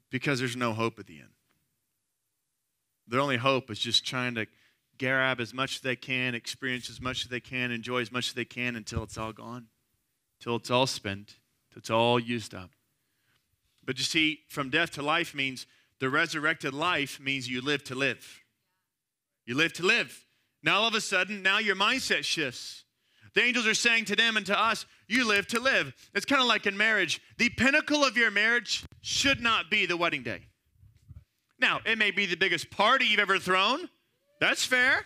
because 0.09 0.39
there's 0.39 0.55
no 0.55 0.73
hope 0.73 0.99
at 0.99 1.07
the 1.07 1.19
end. 1.19 1.29
Their 3.07 3.19
only 3.19 3.37
hope 3.37 3.69
is 3.71 3.79
just 3.79 4.05
trying 4.05 4.35
to 4.35 4.47
grab 4.99 5.39
as 5.39 5.53
much 5.53 5.75
as 5.75 5.81
they 5.81 5.95
can, 5.95 6.35
experience 6.35 6.89
as 6.89 7.01
much 7.01 7.23
as 7.23 7.29
they 7.29 7.39
can, 7.39 7.71
enjoy 7.71 8.01
as 8.01 8.11
much 8.11 8.27
as 8.27 8.33
they 8.33 8.45
can 8.45 8.75
until 8.75 9.03
it's 9.03 9.17
all 9.17 9.33
gone, 9.33 9.67
until 10.39 10.57
it's 10.57 10.69
all 10.69 10.87
spent, 10.87 11.35
until 11.69 11.79
it's 11.79 11.89
all 11.89 12.19
used 12.19 12.53
up. 12.53 12.71
But 13.85 13.97
you 13.97 14.03
see, 14.03 14.41
from 14.49 14.69
death 14.69 14.91
to 14.91 15.01
life 15.01 15.33
means 15.33 15.65
the 15.99 16.09
resurrected 16.09 16.73
life 16.73 17.19
means 17.19 17.49
you 17.49 17.61
live 17.61 17.83
to 17.85 17.95
live. 17.95 18.41
You 19.45 19.55
live 19.55 19.73
to 19.73 19.83
live. 19.85 20.25
Now, 20.61 20.81
all 20.81 20.87
of 20.87 20.93
a 20.93 21.01
sudden, 21.01 21.41
now 21.41 21.57
your 21.57 21.75
mindset 21.75 22.23
shifts. 22.23 22.83
The 23.33 23.41
angels 23.41 23.67
are 23.67 23.73
saying 23.73 24.05
to 24.05 24.15
them 24.15 24.37
and 24.37 24.45
to 24.47 24.59
us, 24.59 24.85
You 25.07 25.27
live 25.27 25.47
to 25.47 25.59
live. 25.59 25.93
It's 26.13 26.25
kind 26.25 26.41
of 26.41 26.47
like 26.47 26.65
in 26.65 26.77
marriage. 26.77 27.21
The 27.37 27.49
pinnacle 27.49 28.03
of 28.03 28.17
your 28.17 28.31
marriage 28.31 28.83
should 29.01 29.41
not 29.41 29.69
be 29.69 29.85
the 29.85 29.97
wedding 29.97 30.23
day. 30.23 30.41
Now, 31.59 31.81
it 31.85 31.97
may 31.97 32.11
be 32.11 32.25
the 32.25 32.37
biggest 32.37 32.71
party 32.71 33.05
you've 33.05 33.19
ever 33.19 33.37
thrown. 33.37 33.89
That's 34.39 34.65
fair. 34.65 35.05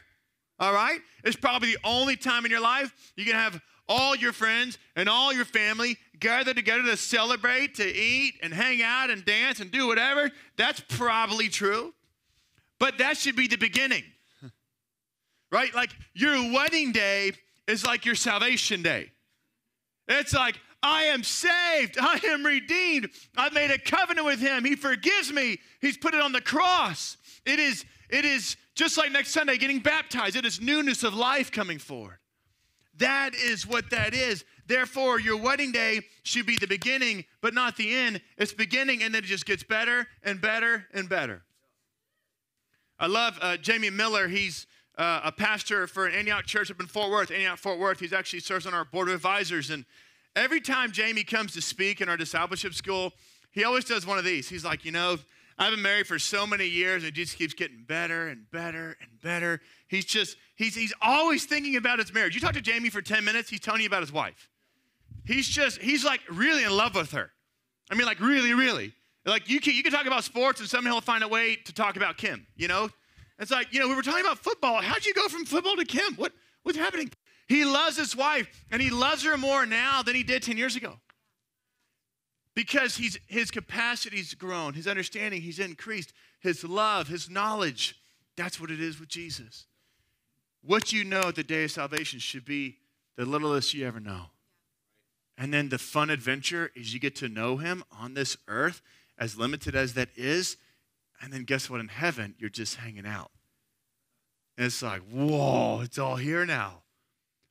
All 0.60 0.74
right? 0.74 1.00
It's 1.24 1.36
probably 1.36 1.74
the 1.74 1.80
only 1.84 2.16
time 2.16 2.46
in 2.46 2.52
your 2.52 2.62
life 2.62 2.94
you 3.16 3.26
can 3.26 3.36
have 3.36 3.62
all 3.88 4.16
your 4.16 4.32
friends 4.32 4.78
and 4.96 5.10
all 5.10 5.34
your 5.34 5.46
family 5.46 5.98
gather 6.20 6.54
together 6.54 6.84
to 6.84 6.98
celebrate, 6.98 7.76
to 7.76 7.86
eat 7.86 8.36
and 8.42 8.54
hang 8.54 8.82
out 8.82 9.10
and 9.10 9.26
dance 9.26 9.60
and 9.60 9.72
do 9.72 9.88
whatever. 9.88 10.32
That's 10.58 10.80
probably 10.80 11.50
true. 11.50 11.94
But 12.80 13.00
that 13.00 13.18
should 13.18 13.36
be 13.36 13.48
the 13.48 13.58
beginning. 13.58 14.04
Right? 15.52 15.72
Like 15.76 15.92
your 16.16 16.52
wedding 16.52 16.94
day 16.94 17.34
is 17.68 17.86
like 17.86 18.08
your 18.08 18.16
salvation 18.16 18.82
day. 18.82 19.12
It's 20.08 20.34
like, 20.34 20.60
I 20.82 21.04
am 21.04 21.24
saved. 21.24 21.98
I 22.02 22.20
am 22.26 22.44
redeemed. 22.44 23.10
I've 23.38 23.54
made 23.54 23.70
a 23.70 23.78
covenant 23.78 24.26
with 24.26 24.40
him. 24.40 24.66
He 24.66 24.76
forgives 24.76 25.32
me. 25.32 25.60
He's 25.80 25.96
put 25.96 26.14
it 26.14 26.22
on 26.22 26.32
the 26.32 26.42
cross. 26.42 27.18
It 27.46 27.60
is, 27.60 27.86
it 28.10 28.26
is 28.26 28.56
just 28.76 28.98
like 28.98 29.12
next 29.12 29.32
Sunday 29.32 29.58
getting 29.58 29.80
baptized. 29.80 30.36
It 30.36 30.46
is 30.46 30.62
newness 30.62 31.04
of 31.04 31.14
life 31.14 31.52
coming 31.52 31.80
forward. 31.80 32.18
That 32.98 33.34
is 33.34 33.66
what 33.66 33.90
that 33.90 34.14
is. 34.14 34.46
Therefore, 34.68 35.20
your 35.20 35.38
wedding 35.38 35.72
day 35.72 36.02
should 36.24 36.46
be 36.46 36.58
the 36.58 36.68
beginning, 36.68 37.26
but 37.42 37.54
not 37.54 37.76
the 37.76 37.94
end. 37.94 38.22
It's 38.38 38.54
beginning, 38.54 39.04
and 39.04 39.14
then 39.14 39.24
it 39.24 39.28
just 39.28 39.46
gets 39.46 39.64
better 39.64 40.08
and 40.24 40.40
better 40.40 40.86
and 40.94 41.10
better. 41.10 41.44
I 43.00 43.08
love 43.08 43.38
uh, 43.42 43.58
Jamie 43.58 43.90
Miller. 43.90 44.28
He's 44.28 44.68
uh, 44.98 45.22
a 45.24 45.32
pastor 45.32 45.88
for 45.88 46.06
an 46.06 46.14
Antioch 46.14 46.46
church 46.46 46.72
up 46.72 46.80
in 46.80 46.86
Fort 46.86 47.12
Worth. 47.12 47.32
Antioch, 47.32 47.58
Fort 47.58 47.80
Worth. 47.80 48.00
He's 48.00 48.14
actually 48.14 48.40
serves 48.40 48.66
on 48.66 48.74
our 48.74 48.86
board 48.86 49.10
of 49.10 49.16
advisors. 49.16 49.70
And 49.72 49.86
every 50.36 50.62
time 50.62 50.92
Jamie 50.92 51.24
comes 51.24 51.54
to 51.54 51.62
speak 51.62 52.00
in 52.00 52.08
our 52.08 52.16
discipleship 52.16 52.74
school, 52.74 53.12
he 53.52 53.64
always 53.64 53.86
does 53.86 54.06
one 54.06 54.18
of 54.18 54.24
these. 54.24 54.48
He's 54.48 54.64
like, 54.64 54.86
you 54.86 54.92
know, 54.92 55.18
I've 55.58 55.72
been 55.72 55.82
married 55.82 56.08
for 56.08 56.18
so 56.20 56.48
many 56.48 56.68
years, 56.68 57.04
and 57.04 57.10
it 57.10 57.16
just 57.16 57.38
keeps 57.38 57.54
getting 57.54 57.84
better 57.84 58.28
and 58.28 58.50
better 58.52 58.98
and 59.02 59.22
better. 59.22 59.62
He's 59.88 60.06
just, 60.06 60.38
he's, 60.56 60.76
he's 60.76 60.94
always 61.02 61.46
thinking 61.46 61.76
about 61.76 62.00
his 62.00 62.14
marriage. 62.14 62.36
You 62.36 62.42
talk 62.42 62.54
to 62.54 62.62
Jamie 62.62 62.90
for 62.90 63.02
10 63.02 63.24
minutes, 63.24 63.50
he's 63.50 63.60
telling 63.60 63.82
you 63.82 63.88
about 63.88 64.02
his 64.02 64.12
wife. 64.12 64.50
He's 65.26 65.48
just, 65.48 65.82
he's 65.82 66.04
like 66.04 66.22
really 66.30 66.64
in 66.64 66.76
love 66.76 66.96
with 66.96 67.12
her. 67.12 67.32
I 67.92 67.96
mean, 67.96 68.06
like 68.06 68.20
really, 68.20 68.54
really. 68.54 68.94
Like 69.26 69.48
you 69.50 69.60
can, 69.60 69.74
you 69.74 69.84
can 69.84 69.92
talk 69.92 70.06
about 70.06 70.24
sports, 70.24 70.60
and 70.60 70.70
somehow 70.70 70.94
he'll 70.94 71.02
find 71.02 71.24
a 71.24 71.28
way 71.28 71.56
to 71.56 71.74
talk 71.74 71.96
about 71.96 72.18
Kim, 72.18 72.46
you 72.56 72.68
know? 72.68 72.90
It's 73.40 73.52
like, 73.52 73.74
you 73.74 73.80
know, 73.80 73.88
we 73.88 73.96
were 73.96 74.02
talking 74.02 74.26
about 74.26 74.40
football. 74.40 74.82
How'd 74.82 75.06
you 75.06 75.14
go 75.14 75.28
from 75.28 75.46
football 75.46 75.76
to 75.76 75.86
Kim? 75.86 76.16
What, 76.16 76.34
what's 76.64 76.78
happening? 76.78 77.12
He 77.48 77.66
loves 77.66 77.98
his 77.98 78.16
wife, 78.16 78.48
and 78.72 78.82
he 78.82 78.90
loves 78.90 79.24
her 79.24 79.38
more 79.38 79.66
now 79.66 80.02
than 80.02 80.16
he 80.16 80.24
did 80.24 80.44
10 80.44 80.58
years 80.58 80.76
ago. 80.76 81.00
Because 82.56 82.98
he's, 82.98 83.18
his 83.28 83.50
capacity's 83.50 84.34
grown, 84.34 84.74
his 84.74 84.88
understanding, 84.88 85.42
he's 85.42 85.60
increased, 85.60 86.14
his 86.40 86.64
love, 86.64 87.08
his 87.08 87.30
knowledge. 87.30 87.96
That's 88.36 88.60
what 88.60 88.70
it 88.70 88.80
is 88.80 89.00
with 89.00 89.10
Jesus. 89.10 89.66
What 90.64 90.94
you 90.94 91.04
know 91.04 91.22
at 91.22 91.36
the 91.36 91.44
day 91.44 91.64
of 91.64 91.72
salvation 91.72 92.20
should 92.20 92.46
be 92.46 92.78
the 93.16 93.26
littlest 93.26 93.74
you 93.74 93.88
ever 93.88 94.00
know. 94.00 94.28
And 95.38 95.54
then 95.54 95.70
the 95.70 95.80
fun 95.80 96.10
adventure 96.10 96.72
is 96.76 96.94
you 96.94 97.00
get 97.00 97.16
to 97.18 97.30
know 97.30 97.58
him 97.58 97.84
on 97.92 98.14
this 98.14 98.38
earth, 98.48 98.82
as 99.18 99.38
limited 99.38 99.76
as 99.76 99.94
that 99.96 100.10
is, 100.16 100.58
and 101.22 101.34
then 101.34 101.44
guess 101.44 101.70
what? 101.70 101.80
In 101.80 101.88
heaven, 101.88 102.36
you're 102.38 102.50
just 102.50 102.76
hanging 102.76 103.06
out. 103.06 103.32
And 104.58 104.68
it's 104.68 104.82
like, 104.82 105.02
whoa, 105.10 105.82
it's 105.82 105.98
all 105.98 106.18
here 106.18 106.46
now. 106.46 106.84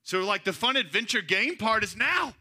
So, 0.04 0.20
like, 0.20 0.44
the 0.44 0.52
fun 0.52 0.76
adventure 0.76 1.22
game 1.22 1.56
part 1.56 1.82
is 1.82 1.96
now. 1.96 2.34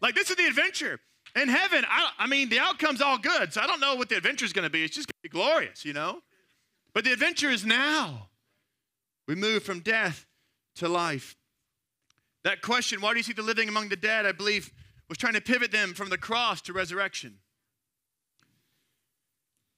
Like, 0.00 0.14
this 0.14 0.30
is 0.30 0.36
the 0.36 0.46
adventure. 0.46 1.00
In 1.36 1.48
heaven, 1.48 1.84
I, 1.88 2.10
I 2.18 2.26
mean, 2.26 2.48
the 2.48 2.58
outcome's 2.58 3.02
all 3.02 3.18
good. 3.18 3.52
So, 3.52 3.60
I 3.60 3.66
don't 3.66 3.80
know 3.80 3.94
what 3.94 4.08
the 4.08 4.16
adventure 4.16 4.44
is 4.44 4.52
going 4.52 4.64
to 4.64 4.70
be. 4.70 4.82
It's 4.82 4.96
just 4.96 5.06
going 5.06 5.18
to 5.22 5.28
be 5.28 5.28
glorious, 5.28 5.84
you 5.84 5.92
know? 5.92 6.22
But 6.94 7.04
the 7.04 7.12
adventure 7.12 7.50
is 7.50 7.64
now. 7.64 8.28
We 9.28 9.34
move 9.34 9.62
from 9.62 9.80
death 9.80 10.26
to 10.76 10.88
life. 10.88 11.36
That 12.42 12.62
question, 12.62 13.00
why 13.00 13.12
do 13.12 13.18
you 13.18 13.22
see 13.22 13.32
the 13.32 13.42
living 13.42 13.68
among 13.68 13.90
the 13.90 13.96
dead, 13.96 14.24
I 14.24 14.32
believe, 14.32 14.72
was 15.08 15.18
trying 15.18 15.34
to 15.34 15.40
pivot 15.40 15.70
them 15.70 15.94
from 15.94 16.08
the 16.08 16.18
cross 16.18 16.60
to 16.62 16.72
resurrection. 16.72 17.38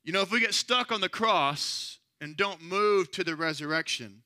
You 0.05 0.13
know, 0.13 0.23
if 0.23 0.31
we 0.31 0.41
get 0.41 0.55
stuck 0.55 0.91
on 0.91 1.01
the 1.01 1.09
cross 1.09 1.99
and 2.21 2.37
don't 2.37 2.63
move 2.63 3.11
to 3.13 3.25
the 3.25 3.37
resurrection, 3.37 4.23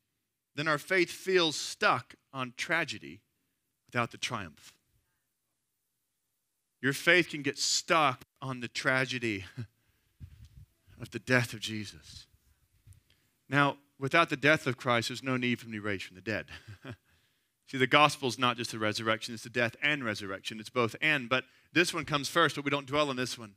then 0.54 0.68
our 0.68 0.78
faith 0.78 1.10
feels 1.10 1.56
stuck 1.56 2.14
on 2.32 2.54
tragedy 2.56 3.20
without 3.86 4.10
the 4.10 4.18
triumph. 4.18 4.72
Your 6.82 6.92
faith 6.92 7.30
can 7.30 7.42
get 7.42 7.58
stuck 7.58 8.24
on 8.42 8.60
the 8.60 8.68
tragedy 8.68 9.44
of 11.00 11.10
the 11.12 11.20
death 11.20 11.52
of 11.52 11.60
Jesus. 11.60 12.26
Now, 13.48 13.76
without 14.00 14.30
the 14.30 14.36
death 14.36 14.66
of 14.66 14.76
Christ, 14.76 15.08
there's 15.08 15.22
no 15.22 15.36
need 15.36 15.60
for 15.60 15.66
him 15.66 15.72
to 15.72 15.80
raise 15.80 16.02
from 16.02 16.16
the 16.16 16.22
dead. 16.22 16.46
See, 17.68 17.78
the 17.78 17.86
gospel 17.86 18.28
is 18.28 18.38
not 18.38 18.56
just 18.56 18.72
the 18.72 18.80
resurrection, 18.80 19.32
it's 19.32 19.44
the 19.44 19.48
death 19.48 19.76
and 19.80 20.04
resurrection. 20.04 20.58
It's 20.58 20.68
both 20.68 20.96
and. 21.00 21.28
But 21.28 21.44
this 21.72 21.94
one 21.94 22.04
comes 22.04 22.28
first, 22.28 22.56
but 22.56 22.64
we 22.64 22.70
don't 22.70 22.86
dwell 22.86 23.10
on 23.10 23.16
this 23.16 23.38
one. 23.38 23.54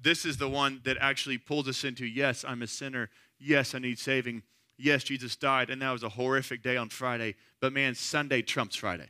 This 0.00 0.26
is 0.26 0.36
the 0.36 0.48
one 0.48 0.82
that 0.84 0.98
actually 1.00 1.38
pulls 1.38 1.66
us 1.66 1.82
into 1.82 2.04
yes, 2.04 2.44
I'm 2.46 2.60
a 2.60 2.66
sinner. 2.66 3.08
Yes, 3.38 3.74
I 3.74 3.78
need 3.78 3.98
saving. 3.98 4.42
Yes, 4.76 5.02
Jesus 5.02 5.34
died, 5.34 5.70
and 5.70 5.80
that 5.80 5.92
was 5.92 6.02
a 6.02 6.10
horrific 6.10 6.62
day 6.62 6.76
on 6.76 6.90
Friday. 6.90 7.36
But 7.60 7.72
man, 7.72 7.94
Sunday 7.94 8.42
trumps 8.42 8.76
Friday. 8.76 9.08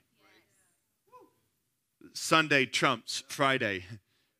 Sunday 2.14 2.64
trumps 2.64 3.23
Friday. 3.28 3.85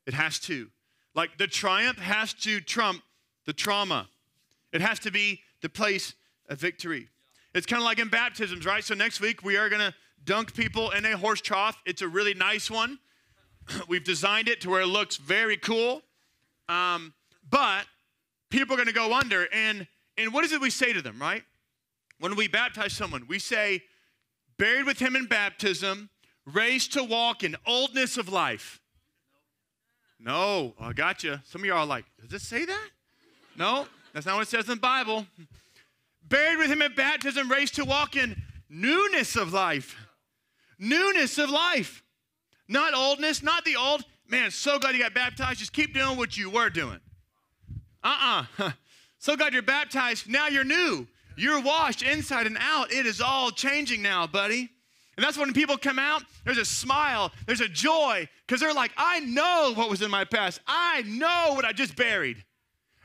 It 0.06 0.14
has 0.14 0.38
to. 0.40 0.70
Like 1.14 1.38
the 1.38 1.46
triumph 1.46 1.98
has 1.98 2.32
to 2.34 2.60
trump 2.60 3.02
the 3.46 3.52
trauma, 3.52 4.08
it 4.72 4.80
has 4.80 4.98
to 5.00 5.10
be 5.10 5.42
the 5.60 5.68
place 5.68 6.14
of 6.48 6.58
victory. 6.58 7.08
It's 7.54 7.66
kind 7.66 7.80
of 7.80 7.84
like 7.84 7.98
in 7.98 8.08
baptisms, 8.08 8.66
right? 8.66 8.82
So 8.82 8.94
next 8.94 9.20
week 9.20 9.44
we 9.44 9.56
are 9.56 9.68
going 9.68 9.80
to 9.80 9.94
dunk 10.24 10.54
people 10.54 10.90
in 10.90 11.04
a 11.04 11.16
horse 11.16 11.40
trough. 11.40 11.80
It's 11.86 12.02
a 12.02 12.08
really 12.08 12.34
nice 12.34 12.70
one. 12.70 12.98
We've 13.88 14.02
designed 14.02 14.48
it 14.48 14.60
to 14.62 14.70
where 14.70 14.80
it 14.80 14.86
looks 14.86 15.16
very 15.16 15.56
cool. 15.56 16.02
Um, 16.68 17.14
but 17.48 17.86
people 18.50 18.74
are 18.74 18.76
going 18.76 18.88
to 18.88 18.94
go 18.94 19.12
under. 19.12 19.46
And, 19.52 19.86
and 20.18 20.32
what 20.32 20.44
is 20.44 20.52
it 20.52 20.60
we 20.60 20.70
say 20.70 20.92
to 20.92 21.02
them, 21.02 21.20
right? 21.20 21.44
When 22.18 22.34
we 22.34 22.48
baptize 22.48 22.92
someone, 22.92 23.26
we 23.28 23.38
say, 23.38 23.82
buried 24.58 24.86
with 24.86 24.98
him 24.98 25.14
in 25.14 25.26
baptism, 25.26 26.08
raised 26.46 26.92
to 26.94 27.04
walk 27.04 27.42
in 27.42 27.56
oldness 27.66 28.16
of 28.16 28.28
life. 28.28 28.80
No, 30.18 30.74
I 30.80 30.92
got 30.92 31.22
you. 31.22 31.38
Some 31.44 31.62
of 31.62 31.66
y'all 31.66 31.78
are 31.78 31.86
like, 31.86 32.04
does 32.20 32.32
it 32.32 32.44
say 32.44 32.64
that? 32.64 32.88
No, 33.56 33.86
that's 34.12 34.26
not 34.26 34.36
what 34.36 34.42
it 34.42 34.48
says 34.48 34.64
in 34.64 34.76
the 34.76 34.80
Bible. 34.80 35.26
Buried 36.26 36.58
with 36.58 36.70
him 36.70 36.82
in 36.82 36.94
baptism, 36.94 37.50
raised 37.50 37.74
to 37.74 37.84
walk 37.84 38.16
in 38.16 38.40
newness 38.68 39.36
of 39.36 39.52
life. 39.52 39.96
Newness 40.78 41.38
of 41.38 41.50
life. 41.50 42.02
Not 42.68 42.94
oldness, 42.94 43.42
not 43.42 43.64
the 43.64 43.76
old. 43.76 44.04
Man, 44.26 44.50
so 44.50 44.78
glad 44.78 44.94
you 44.94 45.02
got 45.02 45.14
baptized. 45.14 45.58
Just 45.58 45.72
keep 45.72 45.92
doing 45.92 46.16
what 46.16 46.36
you 46.36 46.48
were 46.48 46.70
doing. 46.70 47.00
uh-uh 48.02 48.44
uh 48.58 48.70
So 49.18 49.36
glad 49.36 49.52
you're 49.52 49.62
baptized. 49.62 50.28
Now 50.28 50.48
you're 50.48 50.64
new. 50.64 51.06
You're 51.36 51.60
washed 51.60 52.02
inside 52.02 52.46
and 52.46 52.58
out. 52.60 52.92
It 52.92 53.06
is 53.06 53.20
all 53.20 53.50
changing 53.50 54.02
now, 54.02 54.26
buddy. 54.26 54.70
And 55.16 55.25
that's 55.25 55.38
when 55.38 55.52
people 55.52 55.76
come 55.76 55.99
out, 55.99 56.23
there's 56.44 56.59
a 56.59 56.64
smile, 56.64 57.33
there's 57.47 57.61
a 57.61 57.68
joy, 57.68 58.28
because 58.47 58.61
they're 58.61 58.75
like, 58.75 58.92
I 58.97 59.21
know 59.21 59.73
what 59.75 59.88
was 59.88 60.02
in 60.02 60.11
my 60.11 60.25
past. 60.25 60.61
I 60.66 61.02
know 61.02 61.52
what 61.54 61.64
I 61.64 61.73
just 61.73 61.97
buried. 61.97 62.44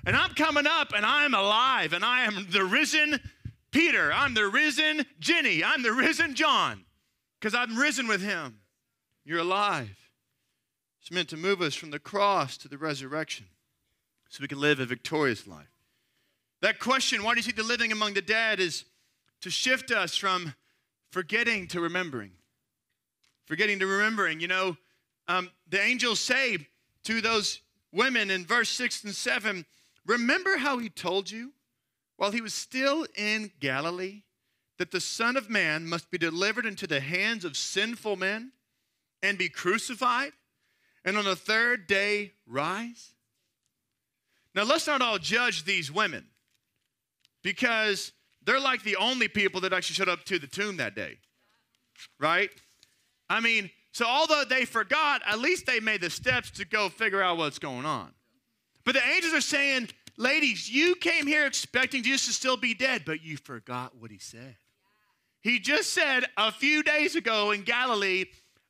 And 0.06 0.16
I'm 0.16 0.32
coming 0.32 0.66
up 0.66 0.94
and 0.96 1.06
I'm 1.06 1.34
alive 1.34 1.94
and 1.94 2.04
I 2.04 2.24
am 2.24 2.48
the 2.50 2.64
risen 2.64 3.20
Peter. 3.72 4.12
I'm 4.12 4.34
the 4.34 4.48
risen 4.48 5.06
Jenny. 5.20 5.64
I'm 5.64 5.84
the 5.84 5.92
risen 5.92 6.36
John 6.36 6.86
because 7.40 7.54
I'm 7.54 7.76
risen 7.78 8.08
with 8.08 8.22
him. 8.22 8.62
You're 9.24 9.40
alive. 9.40 9.96
It's 11.02 11.12
meant 11.12 11.30
to 11.30 11.38
move 11.38 11.62
us 11.62 11.76
from 11.76 11.92
the 11.92 12.00
cross 12.00 12.58
to 12.58 12.68
the 12.68 12.78
resurrection 12.78 13.48
so 14.30 14.42
we 14.42 14.48
can 14.48 14.60
live 14.60 14.80
a 14.80 14.86
victorious 14.86 15.48
life. 15.48 15.72
That 16.62 16.80
question, 16.80 17.24
why 17.24 17.34
do 17.34 17.40
you 17.40 17.44
seek 17.44 17.56
the 17.56 17.64
living 17.64 17.92
among 17.92 18.14
the 18.14 18.22
dead, 18.22 18.60
is 18.60 18.86
to 19.42 19.50
shift 19.50 19.92
us 19.92 20.16
from 20.16 20.54
forgetting 21.12 21.68
to 21.68 21.82
remembering. 21.82 22.32
Forgetting 23.46 23.80
to 23.80 23.88
remembering. 23.88 24.40
You 24.40 24.48
know, 24.48 24.78
um, 25.28 25.50
the 25.68 25.82
angels 25.82 26.20
say 26.20 26.58
to 27.04 27.22
those 27.22 27.62
women 27.92 28.30
in 28.30 28.46
verse 28.46 28.70
6 28.70 29.04
and 29.06 29.16
7 29.16 29.66
Remember 30.06 30.58
how 30.58 30.80
he 30.80 30.90
told 30.90 31.30
you 31.30 31.54
while 32.18 32.32
he 32.32 32.42
was 32.42 32.54
still 32.54 33.06
in 33.16 33.52
Galilee 33.60 34.24
that 34.78 34.92
the 34.92 35.00
Son 35.00 35.38
of 35.38 35.50
Man 35.50 35.86
must 35.86 36.10
be 36.10 36.18
delivered 36.18 36.66
into 36.66 36.88
the 36.88 37.00
hands 37.00 37.46
of 37.46 37.56
sinful 37.56 38.16
men 38.16 38.52
and 39.22 39.38
be 39.38 39.50
crucified 39.50 40.32
and 41.06 41.16
on 41.16 41.26
the 41.26 41.36
third 41.36 41.86
day 41.86 42.32
rise? 42.48 43.14
Now, 44.56 44.64
let's 44.64 44.88
not 44.88 45.02
all 45.02 45.20
judge 45.20 45.64
these 45.64 45.92
women 45.92 46.26
because 47.44 48.12
they're 48.50 48.60
like 48.60 48.82
the 48.82 48.96
only 48.96 49.28
people 49.28 49.62
that 49.62 49.74
actually 49.74 49.94
showed 49.94 50.10
up 50.10 50.24
to 50.24 50.40
the 50.40 50.48
tomb 50.48 50.78
that 50.78 50.96
day, 50.96 51.20
right? 52.20 52.50
I 53.30 53.42
mean, 53.42 53.70
so 53.92 54.08
although 54.08 54.44
they 54.44 54.66
forgot, 54.66 55.22
at 55.28 55.38
least 55.38 55.68
they 55.68 55.80
made 55.80 56.02
the 56.02 56.10
steps 56.10 56.50
to 56.52 56.66
go 56.66 56.90
figure 56.90 57.22
out 57.22 57.38
what's 57.38 57.60
going 57.60 57.86
on. 57.86 58.12
But 58.86 58.96
the 58.96 59.08
angels 59.08 59.36
are 59.36 59.42
saying, 59.42 59.90
ladies, 60.18 60.68
you 60.68 60.96
came 60.96 61.28
here 61.28 61.46
expecting 61.46 62.02
Jesus 62.02 62.26
to 62.26 62.34
still 62.34 62.58
be 62.58 62.74
dead, 62.74 63.04
but 63.06 63.22
you 63.24 63.38
forgot 63.38 63.96
what 63.96 64.10
he 64.10 64.18
said. 64.18 64.56
He 65.42 65.60
just 65.60 65.94
said 65.94 66.26
a 66.36 66.52
few 66.52 66.82
days 66.82 67.16
ago 67.16 67.52
in 67.52 67.62
Galilee, 67.62 68.26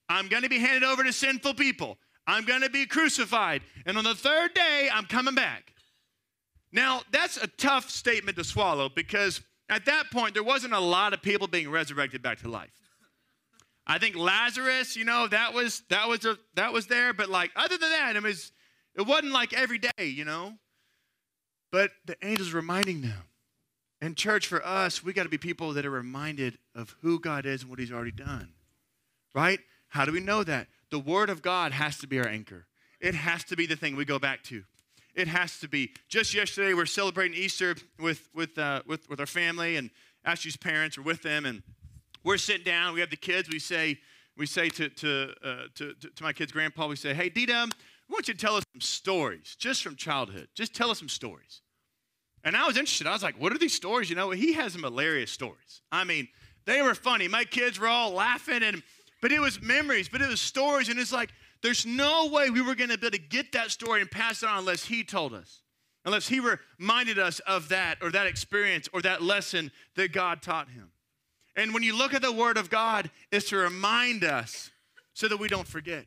I'm 0.10 0.28
going 0.28 0.44
to 0.44 0.50
be 0.50 0.60
handed 0.60 0.84
over 0.84 1.06
to 1.06 1.14
sinful 1.14 1.54
people. 1.54 1.98
I'm 2.28 2.44
going 2.44 2.64
to 2.64 2.70
be 2.70 2.86
crucified. 2.86 3.62
And 3.86 3.98
on 3.98 4.04
the 4.04 4.14
third 4.14 4.54
day, 4.54 4.90
I'm 4.94 5.06
coming 5.06 5.36
back. 5.36 5.72
Now, 6.74 7.02
that's 7.12 7.38
a 7.38 7.48
tough 7.48 7.90
statement 7.90 8.38
to 8.38 8.44
swallow 8.44 8.90
because 8.90 9.42
at 9.70 9.86
that 9.86 10.12
point, 10.12 10.34
there 10.34 10.44
wasn't 10.44 10.74
a 10.74 10.80
lot 10.80 11.14
of 11.14 11.22
people 11.22 11.48
being 11.48 11.70
resurrected 11.70 12.22
back 12.22 12.40
to 12.40 12.50
life. 12.50 12.72
I 13.86 13.98
think 13.98 14.16
Lazarus, 14.16 14.96
you 14.96 15.06
know, 15.06 15.28
that 15.28 15.54
was 15.54 15.82
that 15.90 16.08
was 16.08 16.26
a, 16.26 16.38
that 16.56 16.74
was 16.74 16.88
there, 16.88 17.14
but 17.14 17.30
like 17.30 17.52
other 17.56 17.78
than 17.78 17.90
that, 17.90 18.16
it 18.16 18.24
was 18.24 18.52
it 18.96 19.06
wasn't 19.06 19.32
like 19.32 19.54
every 19.54 19.80
day, 19.80 20.06
you 20.06 20.26
know. 20.26 20.54
But 21.72 21.92
the 22.06 22.16
angels 22.24 22.54
reminding 22.54 23.02
them. 23.02 23.24
And 24.02 24.16
church, 24.16 24.48
for 24.48 24.66
us, 24.66 25.04
we 25.04 25.12
got 25.12 25.24
to 25.24 25.30
be 25.30 25.38
people 25.38 25.74
that 25.74 25.86
are 25.86 25.92
reminded 25.92 26.58
of 26.74 26.96
who 27.02 27.20
God 27.20 27.46
is 27.46 27.62
and 27.62 27.70
what 27.70 27.80
He's 27.80 27.92
already 27.92 28.12
done. 28.12 28.50
Right? 29.36 29.60
How 29.90 30.06
do 30.06 30.12
we 30.12 30.20
know 30.20 30.44
that? 30.44 30.68
The 30.90 31.00
Word 31.00 31.30
of 31.30 31.42
God 31.42 31.74
has 31.74 31.98
to 32.00 32.08
be 32.08 32.20
our 32.20 32.28
anchor. 32.28 32.66
It 33.00 33.16
has 33.16 33.44
to 33.46 33.56
be 33.56 33.66
the 33.66 33.76
thing 33.76 33.96
we 33.96 34.06
go 34.06 34.20
back 34.20 34.44
to. 34.46 34.64
It 35.16 35.28
has 35.28 35.60
to 35.60 35.68
be. 35.68 35.92
Just 36.08 36.34
yesterday, 36.34 36.74
we're 36.74 36.86
celebrating 36.86 37.38
Easter 37.38 37.76
with, 38.00 38.30
with, 38.34 38.58
uh, 38.58 38.84
with, 38.86 39.10
with 39.10 39.20
our 39.20 39.26
family, 39.26 39.76
and 39.76 39.90
Ashley's 40.26 40.58
parents 40.58 40.98
are 40.98 41.02
with 41.02 41.24
them, 41.24 41.46
and 41.46 41.64
we're 42.24 42.38
sitting 42.38 42.64
down. 42.64 42.94
We 42.94 43.00
have 43.00 43.10
the 43.10 43.18
kids. 43.18 43.50
We 43.50 43.60
say, 43.60 44.00
we 44.38 44.46
say 44.46 44.70
to, 44.70 44.90
to, 44.90 45.34
uh, 45.44 45.56
to, 45.76 45.94
to, 45.94 46.24
my 46.24 46.34
kid's 46.34 46.52
grandpa, 46.52 46.88
we 46.88 46.96
say, 46.96 47.14
hey, 47.14 47.30
Dita, 47.30 47.54
I 47.54 47.68
want 48.10 48.28
you 48.28 48.34
to 48.34 48.40
tell 48.40 48.56
us 48.56 48.64
some 48.74 48.82
stories 48.82 49.56
just 49.58 49.84
from 49.84 49.96
childhood. 49.96 50.48
Just 50.56 50.74
tell 50.74 50.92
us 50.92 51.00
some 51.00 51.10
stories. 51.10 51.62
And 52.44 52.56
I 52.56 52.66
was 52.66 52.78
interested. 52.78 53.06
I 53.08 53.12
was 53.12 53.24
like, 53.24 53.40
what 53.40 53.52
are 53.52 53.58
these 53.58 53.74
stories? 53.74 54.10
You 54.10 54.16
know, 54.16 54.32
he 54.32 54.54
has 54.54 54.74
some 54.74 54.84
hilarious 54.84 55.32
stories. 55.32 55.82
I 55.92 56.04
mean, 56.04 56.28
they 56.66 56.82
were 56.82 56.96
funny. 56.96 57.28
My 57.28 57.44
kids 57.44 57.80
were 57.80 57.88
all 57.88 58.12
laughing, 58.12 58.64
and 58.64 58.82
but 59.22 59.32
it 59.32 59.40
was 59.40 59.62
memories, 59.62 60.08
but 60.08 60.22
it 60.22 60.30
was 60.30 60.40
stories, 60.40 60.88
and 60.88 60.98
it's 60.98 61.12
like, 61.12 61.32
there's 61.62 61.86
no 61.86 62.28
way 62.28 62.50
we 62.50 62.62
were 62.62 62.76
going 62.76 62.90
to 62.90 62.98
be 62.98 63.08
able 63.08 63.18
to 63.18 63.24
get 63.24 63.52
that 63.54 63.72
story 63.72 64.02
and 64.02 64.10
pass 64.10 64.44
it 64.44 64.50
on 64.50 64.60
unless 64.60 64.86
he 64.86 65.04
told 65.04 65.34
us, 65.34 65.62
unless 66.06 66.28
he 66.28 66.40
reminded 66.40 67.20
us 67.20 67.40
of 67.40 67.70
that 67.70 67.98
or 68.02 68.12
that 68.12 68.28
experience 68.28 68.88
or 68.94 69.02
that 69.02 69.22
lesson 69.22 69.72
that 69.96 70.12
God 70.12 70.42
taught 70.42 70.70
him. 70.70 70.92
And 71.56 71.74
when 71.74 71.84
you 71.84 71.98
look 71.98 72.14
at 72.14 72.22
the 72.22 72.32
Word 72.32 72.58
of 72.58 72.70
God, 72.70 73.12
it's 73.32 73.50
to 73.50 73.58
remind 73.58 74.24
us 74.24 74.72
so 75.14 75.28
that 75.28 75.38
we 75.38 75.50
don't 75.50 75.68
forget. 75.68 76.06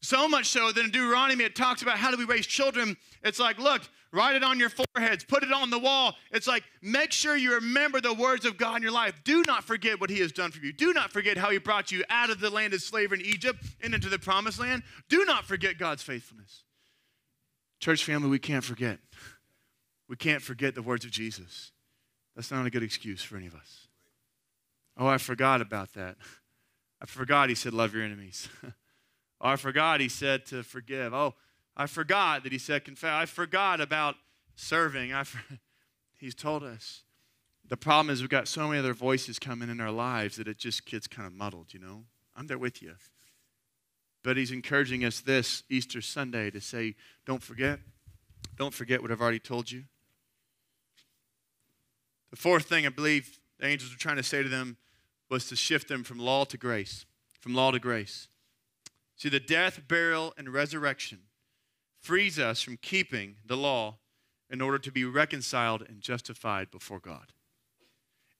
So 0.00 0.28
much 0.28 0.46
so 0.46 0.70
that 0.70 0.84
in 0.84 0.90
Deuteronomy 0.90 1.44
it 1.44 1.56
talks 1.56 1.82
about 1.82 1.98
how 1.98 2.10
do 2.10 2.16
we 2.16 2.24
raise 2.24 2.46
children. 2.46 2.96
It's 3.24 3.40
like, 3.40 3.58
look, 3.58 3.82
write 4.12 4.36
it 4.36 4.44
on 4.44 4.58
your 4.58 4.70
foreheads, 4.70 5.24
put 5.24 5.42
it 5.42 5.52
on 5.52 5.70
the 5.70 5.78
wall. 5.78 6.14
It's 6.30 6.46
like, 6.46 6.62
make 6.82 7.10
sure 7.10 7.36
you 7.36 7.54
remember 7.54 8.00
the 8.00 8.14
words 8.14 8.44
of 8.44 8.56
God 8.56 8.76
in 8.76 8.82
your 8.82 8.92
life. 8.92 9.20
Do 9.24 9.42
not 9.46 9.64
forget 9.64 10.00
what 10.00 10.08
He 10.08 10.20
has 10.20 10.30
done 10.30 10.52
for 10.52 10.64
you. 10.64 10.72
Do 10.72 10.92
not 10.92 11.12
forget 11.12 11.36
how 11.36 11.50
He 11.50 11.58
brought 11.58 11.90
you 11.90 12.04
out 12.10 12.30
of 12.30 12.38
the 12.38 12.50
land 12.50 12.74
of 12.74 12.82
slavery 12.82 13.20
in 13.20 13.26
Egypt 13.26 13.64
and 13.82 13.92
into 13.92 14.08
the 14.08 14.18
promised 14.18 14.60
land. 14.60 14.84
Do 15.08 15.24
not 15.24 15.44
forget 15.44 15.78
God's 15.78 16.02
faithfulness. 16.02 16.62
Church 17.80 18.04
family, 18.04 18.28
we 18.28 18.38
can't 18.38 18.64
forget. 18.64 18.98
We 20.08 20.16
can't 20.16 20.42
forget 20.42 20.74
the 20.74 20.82
words 20.82 21.04
of 21.04 21.10
Jesus. 21.10 21.72
That's 22.36 22.50
not 22.52 22.66
a 22.66 22.70
good 22.70 22.84
excuse 22.84 23.22
for 23.22 23.36
any 23.36 23.46
of 23.46 23.54
us. 23.54 23.88
Oh, 24.96 25.08
I 25.08 25.18
forgot 25.18 25.60
about 25.60 25.94
that. 25.94 26.16
I 27.00 27.06
forgot 27.06 27.48
He 27.48 27.56
said, 27.56 27.72
love 27.72 27.94
your 27.94 28.04
enemies. 28.04 28.48
Oh, 29.40 29.50
I 29.50 29.56
forgot 29.56 30.00
he 30.00 30.08
said 30.08 30.46
to 30.46 30.62
forgive. 30.62 31.14
Oh, 31.14 31.34
I 31.76 31.86
forgot 31.86 32.42
that 32.42 32.52
he 32.52 32.58
said 32.58 32.84
confess. 32.84 33.10
I 33.10 33.26
forgot 33.26 33.80
about 33.80 34.16
serving. 34.56 35.12
I 35.12 35.24
for... 35.24 35.40
He's 36.18 36.34
told 36.34 36.64
us. 36.64 37.04
The 37.68 37.76
problem 37.76 38.12
is 38.12 38.20
we've 38.20 38.30
got 38.30 38.48
so 38.48 38.66
many 38.66 38.80
other 38.80 38.94
voices 38.94 39.38
coming 39.38 39.68
in 39.68 39.80
our 39.80 39.92
lives 39.92 40.36
that 40.36 40.48
it 40.48 40.58
just 40.58 40.84
gets 40.84 41.06
kind 41.06 41.26
of 41.26 41.32
muddled, 41.32 41.72
you 41.72 41.78
know? 41.78 42.04
I'm 42.34 42.48
there 42.48 42.58
with 42.58 42.82
you. 42.82 42.94
But 44.24 44.36
he's 44.36 44.50
encouraging 44.50 45.04
us 45.04 45.20
this 45.20 45.62
Easter 45.68 46.00
Sunday 46.00 46.50
to 46.50 46.60
say, 46.60 46.96
don't 47.24 47.42
forget. 47.42 47.78
Don't 48.56 48.74
forget 48.74 49.00
what 49.00 49.12
I've 49.12 49.20
already 49.20 49.38
told 49.38 49.70
you. 49.70 49.84
The 52.30 52.36
fourth 52.36 52.64
thing 52.64 52.84
I 52.84 52.88
believe 52.88 53.38
the 53.58 53.66
angels 53.66 53.92
were 53.92 53.98
trying 53.98 54.16
to 54.16 54.22
say 54.22 54.42
to 54.42 54.48
them 54.48 54.76
was 55.30 55.48
to 55.48 55.56
shift 55.56 55.88
them 55.88 56.04
from 56.04 56.18
law 56.18 56.44
to 56.46 56.56
grace. 56.56 57.06
From 57.40 57.54
law 57.54 57.70
to 57.70 57.78
grace. 57.78 58.28
See, 59.18 59.28
the 59.28 59.40
death, 59.40 59.80
burial, 59.88 60.32
and 60.38 60.48
resurrection 60.48 61.18
frees 62.00 62.38
us 62.38 62.62
from 62.62 62.76
keeping 62.76 63.36
the 63.44 63.56
law 63.56 63.96
in 64.48 64.60
order 64.60 64.78
to 64.78 64.92
be 64.92 65.04
reconciled 65.04 65.82
and 65.82 66.00
justified 66.00 66.70
before 66.70 67.00
God. 67.00 67.32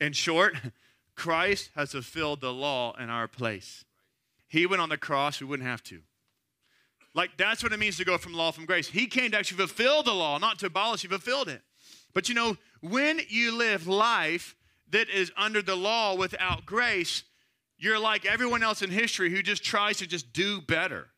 In 0.01 0.13
short, 0.13 0.55
Christ 1.17 1.71
has 1.75 1.93
fulfilled 1.93 2.41
the 2.41 2.53
law 2.53 2.95
in 2.97 3.11
our 3.11 3.27
place. 3.27 3.85
He 4.47 4.67
went 4.67 4.81
on 4.81 4.89
the 4.89 4.97
cross, 4.97 5.41
we 5.41 5.47
wouldn't 5.47 5.69
have 5.69 5.83
to. 5.85 6.01
Like, 7.13 7.37
that's 7.37 7.65
what 7.65 7.73
it 7.73 7.81
means 7.81 7.97
to 7.97 8.05
go 8.05 8.17
from 8.17 8.35
law 8.35 8.53
from 8.53 8.65
grace. 8.65 8.87
He 8.87 9.07
came 9.07 9.33
to 9.33 9.39
actually 9.39 9.59
fulfill 9.59 10.05
the 10.05 10.15
law, 10.15 10.39
not 10.39 10.61
to 10.61 10.67
abolish, 10.67 11.03
he 11.03 11.09
fulfilled 11.09 11.49
it. 11.49 11.63
But 12.15 12.29
you 12.29 12.37
know, 12.37 12.57
when 12.81 13.21
you 13.29 13.57
live 13.57 13.89
life 13.89 14.55
that 14.91 15.09
is 15.11 15.33
under 15.37 15.61
the 15.61 15.77
law 15.77 16.15
without 16.15 16.65
grace, 16.65 17.25
you're 17.79 17.99
like 17.99 18.27
everyone 18.27 18.63
else 18.63 18.83
in 18.83 18.91
history 18.91 19.31
who 19.31 19.43
just 19.43 19.65
tries 19.65 19.99
to 19.99 20.07
just 20.07 20.33
do 20.33 20.61
better. 20.61 21.09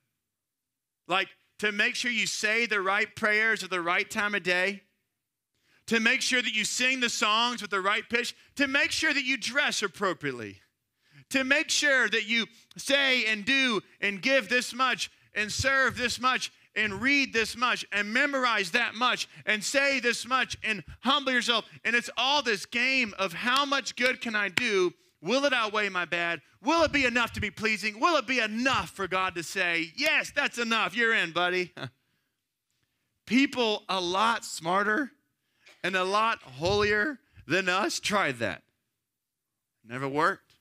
Like 1.09 1.29
to 1.61 1.73
make 1.73 1.95
sure 1.95 2.11
you 2.11 2.27
say 2.27 2.67
the 2.67 2.81
right 2.81 3.15
prayers 3.17 3.63
at 3.65 3.71
the 3.71 3.81
right 3.81 4.09
time 4.09 4.35
of 4.35 4.43
day, 4.43 4.83
to 5.87 6.01
make 6.01 6.23
sure 6.23 6.41
that 6.41 6.55
you 6.55 6.65
sing 6.65 7.01
the 7.01 7.09
songs 7.09 7.61
with 7.63 7.71
the 7.71 7.81
right 7.81 8.09
pitch, 8.09 8.37
to 8.57 8.69
make 8.69 8.93
sure 8.93 9.13
that 9.13 9.25
you 9.25 9.37
dress 9.37 9.83
appropriately, 9.83 10.61
to 11.31 11.43
make 11.43 11.69
sure 11.69 12.09
that 12.09 12.29
you 12.29 12.47
say 12.77 13.27
and 13.27 13.45
do 13.45 13.81
and 14.01 14.23
give 14.23 14.49
this 14.49 14.73
much 14.73 15.11
and 15.35 15.51
serve 15.51 15.97
this 15.97 16.21
much 16.21 16.53
and 16.77 17.03
read 17.03 17.33
this 17.33 17.57
much 17.57 17.85
and 17.93 18.13
memorize 18.13 18.71
that 18.71 18.95
much 18.95 19.29
and 19.47 19.65
say 19.65 19.99
this 19.99 20.27
much 20.27 20.57
and 20.63 20.85
humble 21.01 21.33
yourself. 21.33 21.65
And 21.85 21.97
it's 21.97 22.11
all 22.17 22.43
this 22.43 22.67
game 22.67 23.15
of 23.19 23.33
how 23.33 23.65
much 23.65 23.97
good 23.97 24.21
can 24.21 24.37
I 24.37 24.49
do 24.49 24.93
Will 25.23 25.45
it 25.45 25.53
outweigh 25.53 25.89
my 25.89 26.05
bad? 26.05 26.41
Will 26.63 26.83
it 26.83 26.93
be 26.93 27.05
enough 27.05 27.33
to 27.33 27.41
be 27.41 27.51
pleasing? 27.51 28.01
Will 28.01 28.17
it 28.17 28.27
be 28.27 28.41
enough 28.41 28.91
for 28.91 29.07
God 29.07 29.35
to 29.35 29.43
say, 29.43 29.93
Yes, 29.97 30.33
that's 30.35 30.59
enough. 30.59 30.97
You're 30.97 31.15
in, 31.15 31.33
buddy? 31.33 31.73
People 33.27 33.85
a 33.89 34.01
lot 34.01 34.45
smarter 34.45 35.13
and 35.85 35.95
a 35.95 36.05
lot 36.05 36.43
holier 36.43 37.19
than 37.47 37.69
us 37.69 38.01
tried 38.01 38.39
that. 38.39 38.63
Never 39.87 40.09
worked. 40.09 40.55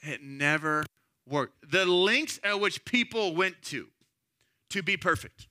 It 0.00 0.22
never 0.22 0.84
worked. 1.28 1.70
The 1.70 1.84
lengths 1.84 2.40
at 2.42 2.60
which 2.60 2.84
people 2.84 3.34
went 3.34 3.62
to 3.64 3.88
to 4.70 4.82
be 4.82 4.96
perfect. 4.96 5.48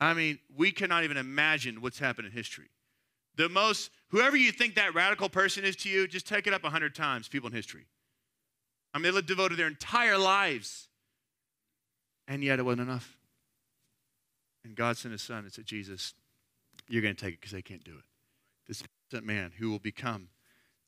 I 0.00 0.14
mean, 0.14 0.38
we 0.56 0.70
cannot 0.70 1.04
even 1.04 1.16
imagine 1.16 1.80
what's 1.80 1.98
happened 1.98 2.26
in 2.26 2.32
history. 2.32 2.68
The 3.38 3.48
most, 3.48 3.90
whoever 4.08 4.36
you 4.36 4.50
think 4.50 4.74
that 4.74 4.94
radical 4.94 5.28
person 5.28 5.64
is 5.64 5.76
to 5.76 5.88
you, 5.88 6.08
just 6.08 6.26
take 6.26 6.48
it 6.48 6.52
up 6.52 6.64
a 6.64 6.70
hundred 6.70 6.96
times, 6.96 7.28
people 7.28 7.48
in 7.48 7.54
history. 7.54 7.86
I 8.92 8.98
mean, 8.98 9.14
they 9.14 9.22
devoted 9.22 9.58
their 9.58 9.68
entire 9.68 10.18
lives, 10.18 10.88
and 12.26 12.42
yet 12.42 12.58
it 12.58 12.64
wasn't 12.64 12.82
enough. 12.82 13.16
And 14.64 14.74
God 14.74 14.96
sent 14.96 15.12
his 15.12 15.22
son 15.22 15.44
and 15.44 15.52
said, 15.52 15.66
Jesus, 15.66 16.14
you're 16.88 17.00
going 17.00 17.14
to 17.14 17.20
take 17.24 17.34
it 17.34 17.40
because 17.40 17.52
they 17.52 17.62
can't 17.62 17.84
do 17.84 17.92
it. 17.92 18.04
This 18.66 18.82
man 19.22 19.52
who 19.56 19.70
will 19.70 19.78
become 19.78 20.28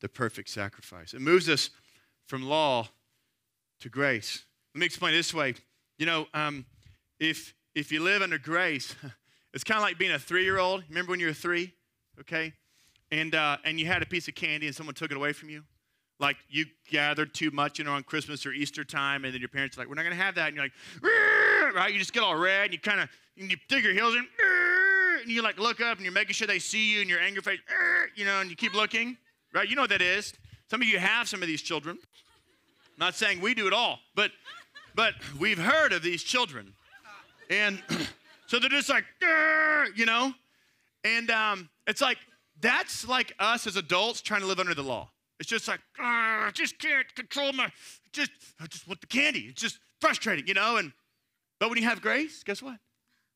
the 0.01 0.09
perfect 0.09 0.49
sacrifice. 0.49 1.15
It 1.15 1.21
moves 1.21 1.49
us 1.49 1.71
from 2.27 2.43
law 2.43 2.89
to 3.81 3.89
grace. 3.89 4.45
Let 4.75 4.81
me 4.81 4.87
explain 4.87 5.15
this 5.15 5.33
way. 5.33 5.55
You 5.99 6.07
know, 6.07 6.27
um, 6.35 6.67
if 7.21 7.55
if 7.75 7.93
you 7.93 8.03
live 8.03 8.23
under 8.23 8.39
grace, 8.39 8.95
it's 9.55 9.65
kind 9.65 9.79
of 9.79 9.83
like 9.83 9.99
being 9.99 10.13
a 10.13 10.19
three-year-old. 10.19 10.83
Remember 10.89 11.11
when 11.11 11.21
you 11.21 11.27
were 11.27 11.33
three, 11.33 11.75
okay, 12.21 12.53
and 13.11 13.35
uh, 13.35 13.57
and 13.65 13.81
you 13.81 13.87
had 13.87 14.03
a 14.03 14.07
piece 14.07 14.29
of 14.29 14.35
candy 14.35 14.67
and 14.67 14.75
someone 14.75 14.95
took 14.95 15.11
it 15.11 15.17
away 15.17 15.33
from 15.33 15.51
you, 15.51 15.63
like 16.19 16.37
you 16.49 16.67
gathered 16.91 17.35
too 17.35 17.51
much, 17.51 17.79
you 17.79 17.85
know, 17.85 17.93
on 17.93 18.03
Christmas 18.03 18.45
or 18.47 18.53
Easter 18.53 18.85
time, 18.85 19.25
and 19.25 19.35
then 19.35 19.41
your 19.41 19.49
parents 19.49 19.77
are 19.77 19.81
like, 19.81 19.89
"We're 19.89 19.95
not 19.95 20.03
going 20.03 20.17
to 20.17 20.23
have 20.23 20.35
that," 20.37 20.49
and 20.49 20.57
you're 20.57 20.65
like, 20.65 21.75
right? 21.75 21.93
You 21.93 21.99
just 21.99 22.13
get 22.13 22.23
all 22.23 22.37
red, 22.37 22.67
and 22.67 22.73
you 22.73 22.79
kind 22.79 23.01
of 23.01 23.09
you 23.37 23.57
dig 23.69 23.85
your 23.85 23.95
heels 23.95 24.15
in, 24.15 24.27
and 25.23 25.31
you 25.31 25.43
like 25.43 25.59
look 25.59 25.81
up, 25.81 25.97
and 25.97 26.05
you're 26.05 26.13
making 26.13 26.35
sure 26.35 26.47
they 26.47 26.59
see 26.59 26.95
you, 26.95 27.01
and 27.01 27.11
your 27.11 27.21
anger 27.21 27.43
face, 27.43 27.61
you 28.15 28.25
know, 28.25 28.41
and 28.41 28.51
you 28.51 28.57
keep 28.57 28.75
looking, 28.75 29.17
right? 29.55 29.69
You 29.69 29.77
know 29.77 29.83
what 29.83 29.91
that 29.91 30.03
is. 30.03 30.35
Some 30.69 30.83
of 30.83 30.89
you 30.89 30.99
have 30.99 31.29
some 31.29 31.43
of 31.43 31.49
these 31.49 31.63
children. 31.63 31.99
I'm 32.03 33.07
not 33.07 33.15
saying 33.15 33.41
we 33.41 33.55
do 33.55 33.67
it 33.67 33.73
all, 33.73 33.99
but 34.15 34.31
but 34.95 35.15
we've 35.39 35.59
heard 35.59 35.93
of 35.93 36.03
these 36.03 36.23
children. 36.23 36.75
And 37.49 37.83
so 38.47 38.59
they're 38.59 38.71
just 38.71 38.89
like, 38.89 39.05
you 39.97 40.07
know? 40.07 40.33
And 41.05 41.31
um, 41.31 41.69
it's 41.91 42.01
like, 42.01 42.19
that's 42.61 43.07
like 43.07 43.33
us 43.39 43.67
as 43.67 43.77
adults 43.77 44.21
trying 44.21 44.41
to 44.41 44.47
live 44.47 44.61
under 44.61 44.75
the 44.75 44.83
law. 44.83 45.11
It's 45.39 45.49
just 45.49 45.67
like, 45.67 45.81
ah, 45.99 46.47
I 46.47 46.51
just 46.53 46.79
can't 46.79 47.13
control 47.15 47.53
my, 47.53 47.71
just, 48.13 48.31
I 48.61 48.67
just 48.67 48.87
want 48.87 49.01
the 49.01 49.07
candy. 49.07 49.47
It's 49.49 49.61
just 49.61 49.79
frustrating, 50.01 50.47
you 50.47 50.55
know? 50.55 50.77
And, 50.77 50.93
but 51.59 51.69
when 51.69 51.79
you 51.79 51.85
have 51.85 52.01
grace, 52.01 52.43
guess 52.45 52.63
what? 52.63 52.77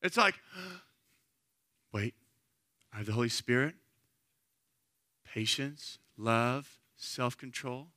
It's 0.01 0.17
like, 0.17 0.35
wait, 1.93 2.13
I 2.93 2.97
have 2.97 3.07
the 3.07 3.11
Holy 3.11 3.29
Spirit, 3.29 3.75
patience, 5.25 5.97
love, 6.17 6.79
self 6.95 7.37
control. 7.37 7.87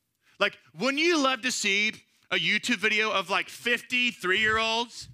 Like, 0.41 0.59
wouldn't 0.79 1.03
you 1.03 1.23
love 1.23 1.43
to 1.43 1.53
see 1.53 1.93
a 2.31 2.37
YouTube 2.37 2.79
video 2.79 3.11
of 3.11 3.31
like 3.31 3.49
53 3.49 4.39
year 4.39 4.59
olds 4.59 5.09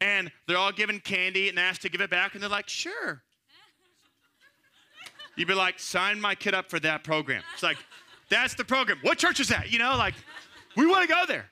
and 0.00 0.30
they're 0.46 0.58
all 0.58 0.72
given 0.72 1.00
candy 1.00 1.48
and 1.48 1.58
asked 1.58 1.82
to 1.82 1.88
give 1.88 2.00
it 2.00 2.10
back 2.10 2.34
and 2.34 2.42
they're 2.42 2.50
like, 2.50 2.68
sure. 2.68 3.22
You'd 5.36 5.48
be 5.48 5.54
like, 5.54 5.78
sign 5.78 6.20
my 6.20 6.34
kid 6.34 6.54
up 6.54 6.70
for 6.70 6.80
that 6.80 7.04
program. 7.04 7.42
It's 7.54 7.62
like, 7.62 7.76
that's 8.30 8.54
the 8.54 8.64
program. 8.64 8.98
What 9.02 9.18
church 9.18 9.38
is 9.40 9.48
that? 9.48 9.70
You 9.70 9.78
know, 9.78 9.96
like, 9.96 10.14
we 10.76 10.86
want 10.86 11.08
to 11.08 11.14
go 11.14 11.24
there. 11.26 11.46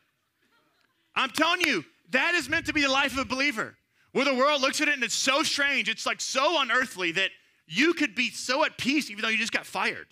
I'm 1.14 1.30
telling 1.30 1.60
you, 1.60 1.84
that 2.10 2.34
is 2.34 2.48
meant 2.48 2.66
to 2.66 2.72
be 2.72 2.82
the 2.82 2.88
life 2.88 3.12
of 3.12 3.18
a 3.18 3.24
believer. 3.24 3.76
Where 4.12 4.24
the 4.24 4.34
world 4.34 4.60
looks 4.60 4.80
at 4.80 4.88
it 4.88 4.94
and 4.94 5.02
it's 5.02 5.14
so 5.14 5.42
strange, 5.42 5.88
it's 5.88 6.06
like 6.06 6.20
so 6.20 6.60
unearthly 6.60 7.12
that 7.12 7.30
you 7.66 7.94
could 7.94 8.14
be 8.14 8.30
so 8.30 8.64
at 8.64 8.78
peace 8.78 9.10
even 9.10 9.22
though 9.22 9.28
you 9.28 9.38
just 9.38 9.52
got 9.52 9.66
fired. 9.66 10.06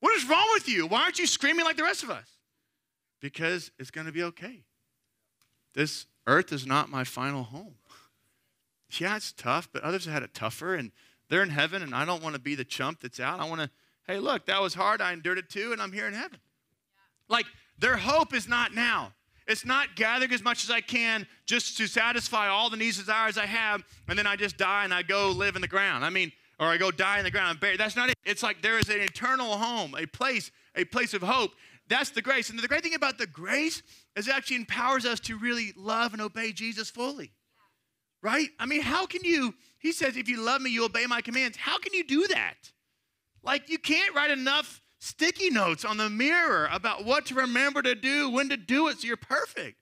What 0.00 0.16
is 0.16 0.26
wrong 0.26 0.46
with 0.54 0.68
you? 0.68 0.86
Why 0.86 1.02
aren't 1.02 1.18
you 1.18 1.26
screaming 1.26 1.64
like 1.64 1.76
the 1.76 1.82
rest 1.82 2.02
of 2.02 2.10
us? 2.10 2.26
Because 3.20 3.70
it's 3.78 3.90
going 3.90 4.06
to 4.06 4.12
be 4.12 4.22
okay. 4.22 4.64
This 5.74 6.06
earth 6.26 6.52
is 6.52 6.66
not 6.66 6.88
my 6.88 7.04
final 7.04 7.44
home. 7.44 7.74
Yeah, 9.00 9.16
it's 9.16 9.32
tough, 9.32 9.68
but 9.72 9.82
others 9.82 10.04
have 10.04 10.14
had 10.14 10.22
it 10.22 10.32
tougher 10.32 10.76
and 10.76 10.92
they're 11.28 11.42
in 11.42 11.50
heaven, 11.50 11.82
and 11.82 11.94
I 11.94 12.04
don't 12.04 12.22
want 12.22 12.34
to 12.34 12.40
be 12.40 12.54
the 12.54 12.64
chump 12.64 13.00
that's 13.00 13.20
out. 13.20 13.40
I 13.40 13.48
want 13.48 13.60
to, 13.60 13.70
hey, 14.06 14.18
look, 14.18 14.46
that 14.46 14.62
was 14.62 14.74
hard. 14.74 15.00
I 15.00 15.12
endured 15.12 15.38
it 15.38 15.48
too, 15.50 15.72
and 15.72 15.82
I'm 15.82 15.92
here 15.92 16.06
in 16.06 16.14
heaven. 16.14 16.38
Like, 17.28 17.46
their 17.78 17.96
hope 17.96 18.34
is 18.34 18.48
not 18.48 18.74
now. 18.74 19.12
It's 19.46 19.64
not 19.64 19.94
gathering 19.94 20.32
as 20.32 20.42
much 20.42 20.64
as 20.64 20.70
I 20.70 20.80
can 20.80 21.26
just 21.46 21.76
to 21.78 21.86
satisfy 21.86 22.48
all 22.48 22.68
the 22.68 22.76
needs, 22.76 22.98
desires 22.98 23.38
I 23.38 23.46
have, 23.46 23.84
and 24.08 24.18
then 24.18 24.26
I 24.26 24.36
just 24.36 24.56
die 24.56 24.84
and 24.84 24.92
I 24.92 25.02
go 25.02 25.30
live 25.30 25.54
in 25.54 25.62
the 25.62 25.68
ground. 25.68 26.04
I 26.04 26.10
mean, 26.10 26.32
or 26.58 26.66
I 26.66 26.78
go 26.78 26.90
die 26.90 27.18
in 27.18 27.24
the 27.24 27.30
ground 27.30 27.60
and. 27.60 27.78
That's 27.78 27.96
not 27.96 28.08
it. 28.08 28.16
It's 28.24 28.42
like 28.42 28.62
there 28.62 28.78
is 28.78 28.88
an 28.88 29.00
eternal 29.00 29.56
home, 29.56 29.94
a 29.96 30.06
place, 30.06 30.50
a 30.74 30.84
place 30.84 31.14
of 31.14 31.22
hope. 31.22 31.52
That's 31.88 32.10
the 32.10 32.22
grace. 32.22 32.50
And 32.50 32.58
the 32.58 32.66
great 32.66 32.82
thing 32.82 32.94
about 32.94 33.18
the 33.18 33.26
grace 33.26 33.82
is 34.16 34.26
it 34.26 34.34
actually 34.34 34.56
empowers 34.56 35.06
us 35.06 35.20
to 35.20 35.38
really 35.38 35.72
love 35.76 36.12
and 36.12 36.22
obey 36.22 36.52
Jesus 36.52 36.90
fully. 36.90 37.32
Right? 38.22 38.48
I 38.58 38.66
mean, 38.66 38.80
how 38.80 39.06
can 39.06 39.22
you, 39.22 39.54
he 39.78 39.92
says, 39.92 40.16
if 40.16 40.28
you 40.28 40.40
love 40.40 40.62
me, 40.62 40.70
you 40.70 40.84
obey 40.84 41.06
my 41.06 41.20
commands. 41.20 41.56
How 41.56 41.78
can 41.78 41.92
you 41.92 42.04
do 42.04 42.26
that? 42.28 42.54
Like, 43.42 43.68
you 43.68 43.78
can't 43.78 44.14
write 44.14 44.30
enough 44.30 44.80
sticky 44.98 45.50
notes 45.50 45.84
on 45.84 45.96
the 45.96 46.10
mirror 46.10 46.68
about 46.72 47.04
what 47.04 47.26
to 47.26 47.34
remember 47.34 47.82
to 47.82 47.94
do, 47.94 48.30
when 48.30 48.48
to 48.48 48.56
do 48.56 48.88
it, 48.88 48.98
so 48.98 49.06
you're 49.06 49.16
perfect. 49.16 49.76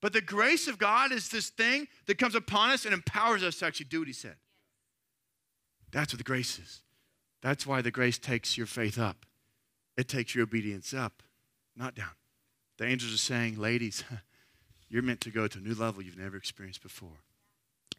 But 0.00 0.12
the 0.12 0.20
grace 0.20 0.68
of 0.68 0.78
God 0.78 1.10
is 1.10 1.28
this 1.30 1.48
thing 1.48 1.88
that 2.06 2.18
comes 2.18 2.34
upon 2.34 2.70
us 2.70 2.84
and 2.84 2.94
empowers 2.94 3.42
us 3.42 3.58
to 3.58 3.66
actually 3.66 3.86
do 3.86 4.00
what 4.00 4.08
he 4.08 4.14
said. 4.14 4.36
That's 5.90 6.12
what 6.12 6.18
the 6.18 6.24
grace 6.24 6.58
is. 6.58 6.82
That's 7.42 7.66
why 7.66 7.80
the 7.80 7.90
grace 7.90 8.18
takes 8.18 8.56
your 8.56 8.66
faith 8.66 8.98
up. 8.98 9.24
It 9.96 10.08
takes 10.08 10.34
your 10.34 10.44
obedience 10.44 10.92
up, 10.92 11.22
not 11.74 11.94
down. 11.94 12.10
The 12.76 12.84
angels 12.84 13.14
are 13.14 13.18
saying, 13.18 13.58
ladies, 13.58 14.04
you're 14.88 15.02
meant 15.02 15.22
to 15.22 15.30
go 15.30 15.48
to 15.48 15.58
a 15.58 15.60
new 15.60 15.74
level 15.74 16.02
you've 16.02 16.18
never 16.18 16.36
experienced 16.36 16.82
before. 16.82 17.22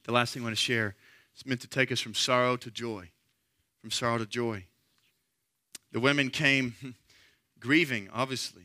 The 0.03 0.12
last 0.12 0.34
thing 0.34 0.43
I 0.43 0.45
want 0.45 0.56
to 0.56 0.62
share 0.62 0.95
is 1.38 1.45
meant 1.45 1.62
to 1.62 1.67
take 1.67 1.91
us 1.91 2.00
from 2.00 2.13
sorrow 2.13 2.58
to 2.58 2.71
joy. 2.71 3.10
From 3.82 3.91
sorrow 3.91 4.17
to 4.17 4.26
joy. 4.26 4.65
The 5.91 6.00
women 6.00 6.30
came 6.30 6.76
grieving, 7.60 8.10
obviously. 8.13 8.63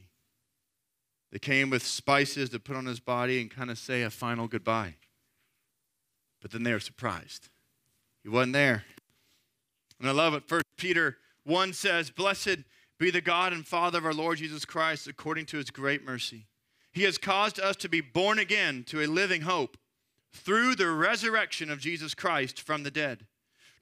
They 1.31 1.39
came 1.39 1.71
with 1.71 1.85
spices 1.85 2.51
to 2.51 2.61
put 2.61 2.77
on 2.77 2.87
his 2.87 3.01
body 3.01 3.41
and 3.41 3.51
kind 3.51 3.71
of 3.71 3.79
say 3.79 4.03
a 4.03 4.11
final 4.11 4.49
goodbye. 4.49 4.97
But 6.41 6.51
then 6.51 6.63
they 6.63 6.73
were 6.73 6.81
surprised. 6.81 7.49
He 8.23 8.29
wasn't 8.29 8.55
there. 8.55 8.85
And 9.99 10.09
I 10.09 10.13
love 10.13 10.35
it. 10.35 10.49
First 10.49 10.67
Peter 10.77 11.17
1 11.45 11.73
says, 11.73 12.11
Blessed 12.11 12.59
be 12.99 13.11
the 13.11 13.21
God 13.21 13.53
and 13.53 13.67
Father 13.67 13.99
of 13.99 14.05
our 14.05 14.13
Lord 14.13 14.39
Jesus 14.39 14.65
Christ, 14.65 15.07
according 15.07 15.47
to 15.47 15.57
his 15.57 15.71
great 15.71 16.05
mercy. 16.05 16.47
He 16.93 17.05
has 17.05 17.19
caused 17.19 17.59
us 17.59 17.77
to 17.77 17.89
be 17.89 18.01
born 18.01 18.39
again 18.39 18.85
to 18.89 19.03
a 19.03 19.07
living 19.07 19.43
hope 19.43 19.77
through 20.33 20.75
the 20.75 20.91
resurrection 20.91 21.71
of 21.71 21.79
Jesus 21.79 22.15
Christ 22.15 22.61
from 22.61 22.83
the 22.83 22.91
dead, 22.91 23.27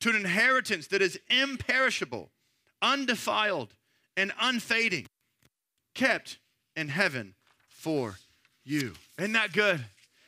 to 0.01 0.11
an 0.11 0.17
inheritance 0.17 0.87
that 0.89 1.03
is 1.03 1.19
imperishable, 1.29 2.31
undefiled, 2.83 3.75
and 4.17 4.33
unfading, 4.41 5.07
kept 5.95 6.39
in 6.77 6.89
heaven 6.89 7.35
for 7.69 8.17
you. 8.65 8.95
Isn't 9.19 9.33
that 9.33 9.53
good? 9.53 9.85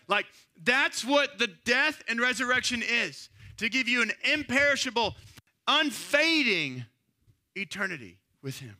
Like, 0.08 0.26
that's 0.62 1.04
what 1.04 1.38
the 1.38 1.48
death 1.64 2.02
and 2.08 2.20
resurrection 2.20 2.82
is 2.82 3.28
to 3.58 3.68
give 3.68 3.88
you 3.88 4.02
an 4.02 4.12
imperishable, 4.30 5.14
unfading 5.66 6.84
eternity 7.54 8.18
with 8.42 8.58
Him. 8.58 8.76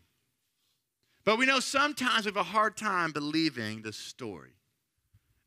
But 1.25 1.39
we 1.39 1.47
know 1.47 1.61
sometimes 1.61 2.25
we 2.25 2.31
have 2.31 2.37
a 2.37 2.43
hard 2.43 2.77
time 2.77 3.13
believing 3.13 3.83
the 3.83 3.93
story. 3.93 4.51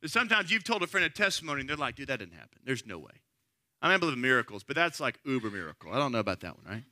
Sometimes 0.08 0.52
you've 0.52 0.64
told 0.64 0.84
a 0.84 0.88
friend 0.88 1.06
a 1.06 1.10
testimony 1.10 1.62
and 1.62 1.70
they're 1.70 1.78
like, 1.78 1.96
dude, 1.96 2.08
that 2.08 2.20
didn't 2.20 2.34
happen. 2.34 2.60
There's 2.64 2.86
no 2.86 2.98
way. 2.98 3.12
I 3.82 3.88
mean, 3.88 3.96
I 3.96 3.98
believe 3.98 4.16
in 4.16 4.22
miracles, 4.22 4.64
but 4.64 4.76
that's 4.76 5.00
like 5.00 5.20
uber 5.26 5.50
miracle. 5.50 5.92
I 5.92 5.98
don't 5.98 6.12
know 6.12 6.20
about 6.20 6.42
that 6.42 6.56
one, 6.56 6.66
right? 6.66 6.84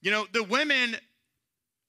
You 0.00 0.10
know, 0.10 0.26
the 0.32 0.42
women 0.42 0.96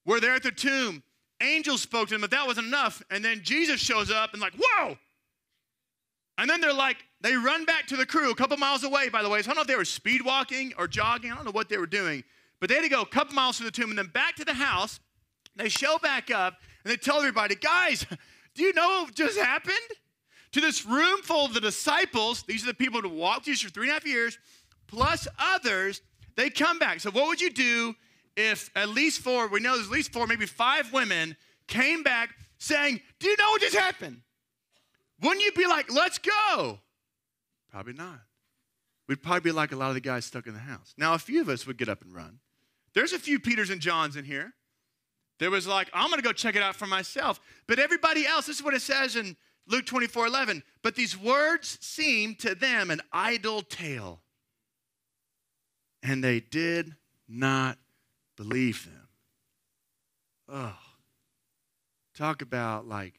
were 0.06 0.19
there 0.19 0.36
at 0.36 0.43
the 0.43 0.51
tomb. 0.51 1.03
Angels 1.41 1.82
spoke 1.82 2.08
to 2.10 2.13
them, 2.13 2.21
but 2.21 2.32
that 2.32 2.47
wasn't 2.47 2.67
enough. 2.67 3.01
And 3.10 3.23
then 3.23 3.41
Jesus 3.43 3.79
shows 3.79 4.12
up 4.12 4.34
and 4.34 4.41
like, 4.41 4.53
whoa, 4.58 4.97
and 6.38 6.49
then 6.49 6.62
they're 6.62 6.73
like, 6.73 6.97
they 7.21 7.36
run 7.36 7.65
back 7.65 7.88
to 7.88 7.95
the 7.95 8.06
crew 8.06 8.32
a 8.32 8.36
couple 8.36 8.58
miles 8.58 8.84
away, 8.84 9.10
by 9.10 9.21
the 9.21 9.29
way. 9.29 9.41
So 9.41 9.51
I 9.51 9.53
don't 9.53 9.58
know 9.58 9.62
if 9.62 9.67
they 9.67 9.75
were 9.75 9.86
speed 9.86 10.23
walking 10.23 10.73
or 10.77 10.88
jogging. 10.88 11.32
I 11.32 11.36
don't 11.36 11.45
know 11.45 11.51
what 11.51 11.69
they 11.69 11.77
were 11.77 11.86
doing. 11.86 12.23
But 12.60 12.69
they 12.69 12.75
had 12.75 12.84
to 12.84 12.89
go 12.89 13.01
a 13.01 13.06
couple 13.06 13.36
miles 13.36 13.58
to 13.58 13.63
the 13.63 13.71
tomb 13.71 13.89
and 13.89 13.97
then 13.97 14.08
back 14.08 14.36
to 14.38 14.45
the 14.45 14.53
house. 14.53 14.99
They 15.56 15.69
show 15.69 15.97
back 15.99 16.32
up 16.32 16.56
and 16.84 16.91
they 16.91 16.97
tell 16.97 17.19
everybody, 17.19 17.56
guys, 17.56 18.06
do 18.55 18.63
you 18.63 18.73
know 18.73 19.03
what 19.03 19.15
just 19.15 19.37
happened? 19.37 19.75
To 20.53 20.61
this 20.61 20.85
room 20.85 21.21
full 21.23 21.45
of 21.45 21.53
the 21.53 21.61
disciples, 21.61 22.43
these 22.43 22.63
are 22.63 22.67
the 22.67 22.73
people 22.73 23.01
who 23.01 23.09
walked 23.09 23.39
with 23.39 23.45
Jesus 23.45 23.63
for 23.63 23.69
three 23.69 23.87
and 23.87 23.91
a 23.91 23.93
half 23.93 24.05
years, 24.05 24.37
plus 24.87 25.27
others, 25.39 26.01
they 26.35 26.49
come 26.49 26.77
back. 26.77 26.99
So 26.99 27.09
what 27.09 27.27
would 27.27 27.41
you 27.41 27.49
do 27.49 27.95
if 28.35 28.69
at 28.75 28.89
least 28.89 29.21
four, 29.21 29.47
we 29.47 29.59
know 29.59 29.75
there's 29.75 29.87
at 29.87 29.91
least 29.91 30.13
four, 30.13 30.27
maybe 30.27 30.45
five 30.45 30.91
women 30.93 31.35
came 31.67 32.03
back 32.03 32.35
saying, 32.57 33.01
Do 33.19 33.27
you 33.27 33.35
know 33.37 33.49
what 33.49 33.61
just 33.61 33.75
happened? 33.75 34.21
Wouldn't 35.21 35.43
you 35.43 35.51
be 35.53 35.67
like, 35.67 35.91
Let's 35.91 36.19
go? 36.19 36.79
Probably 37.71 37.93
not. 37.93 38.21
We'd 39.07 39.21
probably 39.21 39.41
be 39.41 39.51
like 39.51 39.71
a 39.71 39.75
lot 39.75 39.89
of 39.89 39.95
the 39.95 40.01
guys 40.01 40.25
stuck 40.25 40.47
in 40.47 40.53
the 40.53 40.59
house. 40.59 40.93
Now, 40.97 41.13
a 41.13 41.19
few 41.19 41.41
of 41.41 41.49
us 41.49 41.67
would 41.67 41.77
get 41.77 41.89
up 41.89 42.01
and 42.01 42.13
run. 42.13 42.39
There's 42.93 43.13
a 43.13 43.19
few 43.19 43.39
Peters 43.39 43.69
and 43.69 43.81
Johns 43.81 44.15
in 44.15 44.25
here. 44.25 44.53
There 45.43 45.51
was 45.51 45.67
like, 45.67 45.89
I'm 45.93 46.08
going 46.08 46.21
to 46.21 46.23
go 46.23 46.32
check 46.32 46.56
it 46.56 46.63
out 46.63 46.73
for 46.73 46.88
myself. 46.88 47.41
But 47.67 47.77
everybody 47.77 48.25
else, 48.25 48.45
this 48.45 48.60
is 48.60 48.63
what 48.63 48.73
it 48.73 48.82
says 48.82 49.17
in 49.17 49.36
Luke 49.67 49.86
24 49.86 50.25
11. 50.25 50.63
But 50.82 50.95
these 50.95 51.19
words 51.19 51.77
seemed 51.82 52.39
to 52.39 52.56
them 52.56 52.89
an 52.89 53.01
idle 53.12 53.62
tale, 53.62 54.21
and 56.01 56.23
they 56.23 56.39
did 56.39 56.95
not 57.27 57.77
believe 58.38 58.86
them. 58.86 59.10
Oh, 60.47 60.77
talk 62.15 62.41
about 62.41 62.88
like 62.88 63.15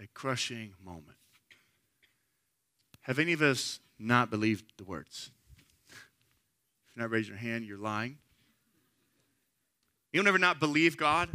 a 0.00 0.06
crushing 0.14 0.72
moment. 0.82 1.18
Have 3.02 3.18
any 3.18 3.34
of 3.34 3.42
us 3.42 3.80
not 3.98 4.30
believed 4.30 4.64
the 4.78 4.84
words? 4.84 5.30
If 5.90 6.96
you're 6.96 7.04
not 7.04 7.10
raising 7.10 7.34
your 7.34 7.38
hand, 7.38 7.66
you're 7.66 7.76
lying. 7.76 8.16
You'll 10.10 10.24
never 10.24 10.38
not 10.38 10.58
believe 10.58 10.96
God. 10.96 11.28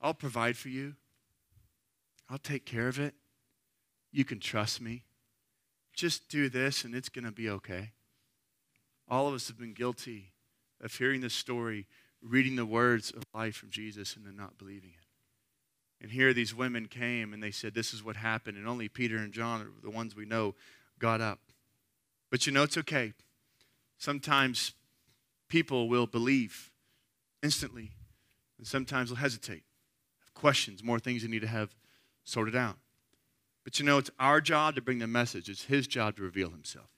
I'll 0.00 0.14
provide 0.14 0.56
for 0.56 0.68
you. 0.68 0.94
I'll 2.30 2.38
take 2.38 2.64
care 2.64 2.88
of 2.88 2.98
it. 2.98 3.14
You 4.12 4.24
can 4.24 4.38
trust 4.38 4.80
me. 4.80 5.04
Just 5.94 6.28
do 6.28 6.48
this 6.48 6.84
and 6.84 6.94
it's 6.94 7.08
going 7.08 7.24
to 7.24 7.32
be 7.32 7.48
okay. 7.50 7.92
All 9.08 9.26
of 9.26 9.34
us 9.34 9.48
have 9.48 9.58
been 9.58 9.72
guilty 9.72 10.32
of 10.80 10.94
hearing 10.94 11.20
this 11.20 11.34
story, 11.34 11.86
reading 12.22 12.56
the 12.56 12.66
words 12.66 13.10
of 13.10 13.24
life 13.34 13.56
from 13.56 13.70
Jesus, 13.70 14.14
and 14.14 14.24
then 14.24 14.36
not 14.36 14.58
believing 14.58 14.90
it. 14.90 15.06
And 16.00 16.12
here 16.12 16.32
these 16.32 16.54
women 16.54 16.86
came 16.86 17.32
and 17.32 17.42
they 17.42 17.50
said, 17.50 17.74
This 17.74 17.92
is 17.92 18.04
what 18.04 18.16
happened. 18.16 18.56
And 18.56 18.68
only 18.68 18.88
Peter 18.88 19.16
and 19.16 19.32
John, 19.32 19.66
the 19.82 19.90
ones 19.90 20.14
we 20.14 20.24
know, 20.24 20.54
got 20.98 21.20
up. 21.20 21.40
But 22.30 22.46
you 22.46 22.52
know, 22.52 22.62
it's 22.62 22.78
okay. 22.78 23.14
Sometimes 23.96 24.74
people 25.48 25.88
will 25.88 26.06
believe 26.06 26.70
instantly, 27.42 27.90
and 28.58 28.66
sometimes 28.66 29.08
they'll 29.08 29.16
hesitate, 29.16 29.62
questions, 30.38 30.84
more 30.84 30.98
things 30.98 31.22
you 31.22 31.28
need 31.28 31.42
to 31.42 31.48
have 31.48 31.74
sorted 32.24 32.54
out. 32.54 32.76
But 33.64 33.78
you 33.78 33.84
know, 33.84 33.98
it's 33.98 34.10
our 34.18 34.40
job 34.40 34.76
to 34.76 34.80
bring 34.80 34.98
the 34.98 35.06
message, 35.06 35.48
it's 35.48 35.64
His 35.64 35.86
job 35.86 36.16
to 36.16 36.22
reveal 36.22 36.50
Himself. 36.50 36.88